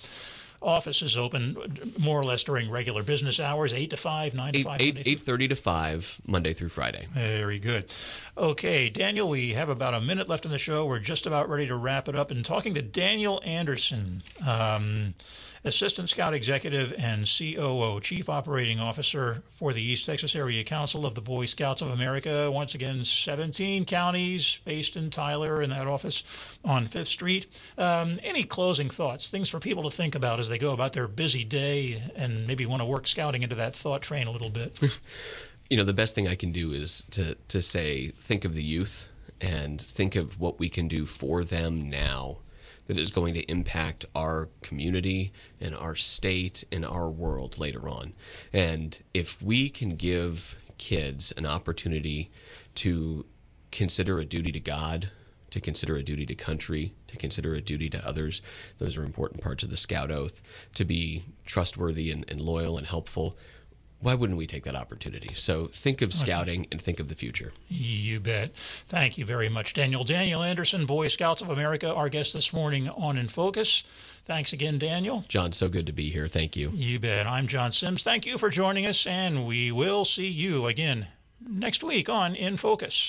office 0.62 1.02
is 1.02 1.16
open 1.16 1.56
more 1.98 2.20
or 2.20 2.24
less 2.24 2.44
during 2.44 2.70
regular 2.70 3.02
business 3.02 3.40
hours, 3.40 3.72
8 3.72 3.90
to 3.90 3.96
5, 3.96 4.34
9 4.34 4.52
to 4.52 4.58
Eight 4.58 4.64
5. 4.64 4.80
eight 4.80 5.02
eight 5.06 5.20
thirty 5.20 5.48
to 5.48 5.56
five 5.56 6.20
Monday 6.26 6.52
through 6.52 6.68
Friday. 6.68 7.06
Very 7.12 7.58
good. 7.58 7.92
Okay, 8.36 8.88
Daniel, 8.88 9.28
we 9.28 9.50
have 9.50 9.68
about 9.68 9.94
a 9.94 10.00
minute 10.00 10.28
left 10.28 10.44
in 10.44 10.50
the 10.50 10.58
show. 10.58 10.84
We're 10.86 10.98
just 10.98 11.26
about 11.26 11.48
ready 11.48 11.66
to 11.66 11.76
wrap 11.76 12.08
it 12.08 12.16
up. 12.16 12.30
And 12.30 12.44
talking 12.44 12.74
to 12.74 12.82
Daniel 12.82 13.40
Anderson, 13.44 14.22
um, 14.46 15.14
Assistant 15.62 16.08
Scout 16.08 16.32
Executive 16.32 16.94
and 16.98 17.26
COO, 17.26 18.00
Chief 18.00 18.30
Operating 18.30 18.80
Officer 18.80 19.42
for 19.50 19.74
the 19.74 19.82
East 19.82 20.06
Texas 20.06 20.34
Area 20.34 20.64
Council 20.64 21.04
of 21.04 21.14
the 21.14 21.20
Boy 21.20 21.44
Scouts 21.44 21.82
of 21.82 21.88
America. 21.90 22.50
Once 22.50 22.74
again, 22.74 23.04
17 23.04 23.84
counties 23.84 24.58
based 24.64 24.96
in 24.96 25.10
Tyler 25.10 25.60
in 25.60 25.68
that 25.68 25.86
office 25.86 26.22
on 26.64 26.86
Fifth 26.86 27.08
Street. 27.08 27.46
Um, 27.76 28.18
any 28.22 28.42
closing 28.42 28.88
thoughts, 28.88 29.28
things 29.28 29.50
for 29.50 29.60
people 29.60 29.82
to 29.82 29.94
think 29.94 30.14
about 30.14 30.40
as 30.40 30.48
they 30.48 30.58
go 30.58 30.72
about 30.72 30.94
their 30.94 31.06
busy 31.06 31.44
day 31.44 32.02
and 32.16 32.46
maybe 32.46 32.64
want 32.64 32.80
to 32.80 32.86
work 32.86 33.06
scouting 33.06 33.42
into 33.42 33.56
that 33.56 33.76
thought 33.76 34.00
train 34.00 34.26
a 34.26 34.30
little 34.30 34.50
bit? 34.50 34.80
you 35.70 35.76
know 35.76 35.84
the 35.84 35.92
best 35.92 36.14
thing 36.14 36.26
I 36.26 36.36
can 36.36 36.52
do 36.52 36.72
is 36.72 37.04
to 37.10 37.34
to 37.48 37.60
say 37.60 38.12
think 38.20 38.46
of 38.46 38.54
the 38.54 38.64
youth 38.64 39.08
and 39.40 39.80
think 39.80 40.16
of 40.16 40.40
what 40.40 40.58
we 40.58 40.68
can 40.68 40.88
do 40.88 41.06
for 41.06 41.44
them 41.44 41.88
now 41.88 42.38
that 42.90 42.98
is 42.98 43.12
going 43.12 43.34
to 43.34 43.48
impact 43.48 44.04
our 44.16 44.48
community 44.62 45.32
and 45.60 45.76
our 45.76 45.94
state 45.94 46.64
and 46.72 46.84
our 46.84 47.08
world 47.08 47.56
later 47.56 47.88
on. 47.88 48.14
And 48.52 49.00
if 49.14 49.40
we 49.40 49.68
can 49.68 49.90
give 49.90 50.56
kids 50.76 51.32
an 51.36 51.46
opportunity 51.46 52.32
to 52.74 53.26
consider 53.70 54.18
a 54.18 54.24
duty 54.24 54.50
to 54.50 54.58
God, 54.58 55.12
to 55.50 55.60
consider 55.60 55.94
a 55.94 56.02
duty 56.02 56.26
to 56.26 56.34
country, 56.34 56.92
to 57.06 57.16
consider 57.16 57.54
a 57.54 57.60
duty 57.60 57.88
to 57.90 58.04
others, 58.04 58.42
those 58.78 58.98
are 58.98 59.04
important 59.04 59.40
parts 59.40 59.62
of 59.62 59.70
the 59.70 59.76
scout 59.76 60.10
oath, 60.10 60.42
to 60.74 60.84
be 60.84 61.22
trustworthy 61.46 62.10
and, 62.10 62.24
and 62.28 62.40
loyal 62.40 62.76
and 62.76 62.88
helpful 62.88 63.36
why 64.00 64.14
wouldn't 64.14 64.38
we 64.38 64.46
take 64.46 64.64
that 64.64 64.74
opportunity? 64.74 65.34
So 65.34 65.66
think 65.66 66.02
of 66.02 66.12
scouting 66.12 66.66
and 66.72 66.80
think 66.80 67.00
of 67.00 67.08
the 67.08 67.14
future. 67.14 67.52
You 67.68 68.18
bet. 68.20 68.54
Thank 68.88 69.18
you 69.18 69.24
very 69.24 69.48
much, 69.48 69.74
Daniel. 69.74 70.04
Daniel 70.04 70.42
Anderson, 70.42 70.86
Boy 70.86 71.08
Scouts 71.08 71.42
of 71.42 71.50
America, 71.50 71.92
our 71.94 72.08
guest 72.08 72.32
this 72.32 72.52
morning 72.52 72.88
on 72.88 73.18
In 73.18 73.28
Focus. 73.28 73.84
Thanks 74.24 74.52
again, 74.52 74.78
Daniel. 74.78 75.24
John, 75.28 75.52
so 75.52 75.68
good 75.68 75.86
to 75.86 75.92
be 75.92 76.10
here. 76.10 76.28
Thank 76.28 76.56
you. 76.56 76.70
You 76.72 76.98
bet. 76.98 77.26
I'm 77.26 77.46
John 77.46 77.72
Sims. 77.72 78.02
Thank 78.02 78.26
you 78.26 78.38
for 78.38 78.48
joining 78.48 78.86
us, 78.86 79.06
and 79.06 79.46
we 79.46 79.72
will 79.72 80.04
see 80.04 80.28
you 80.28 80.66
again 80.66 81.08
next 81.46 81.82
week 81.82 82.08
on 82.08 82.34
In 82.34 82.56
Focus. 82.56 83.08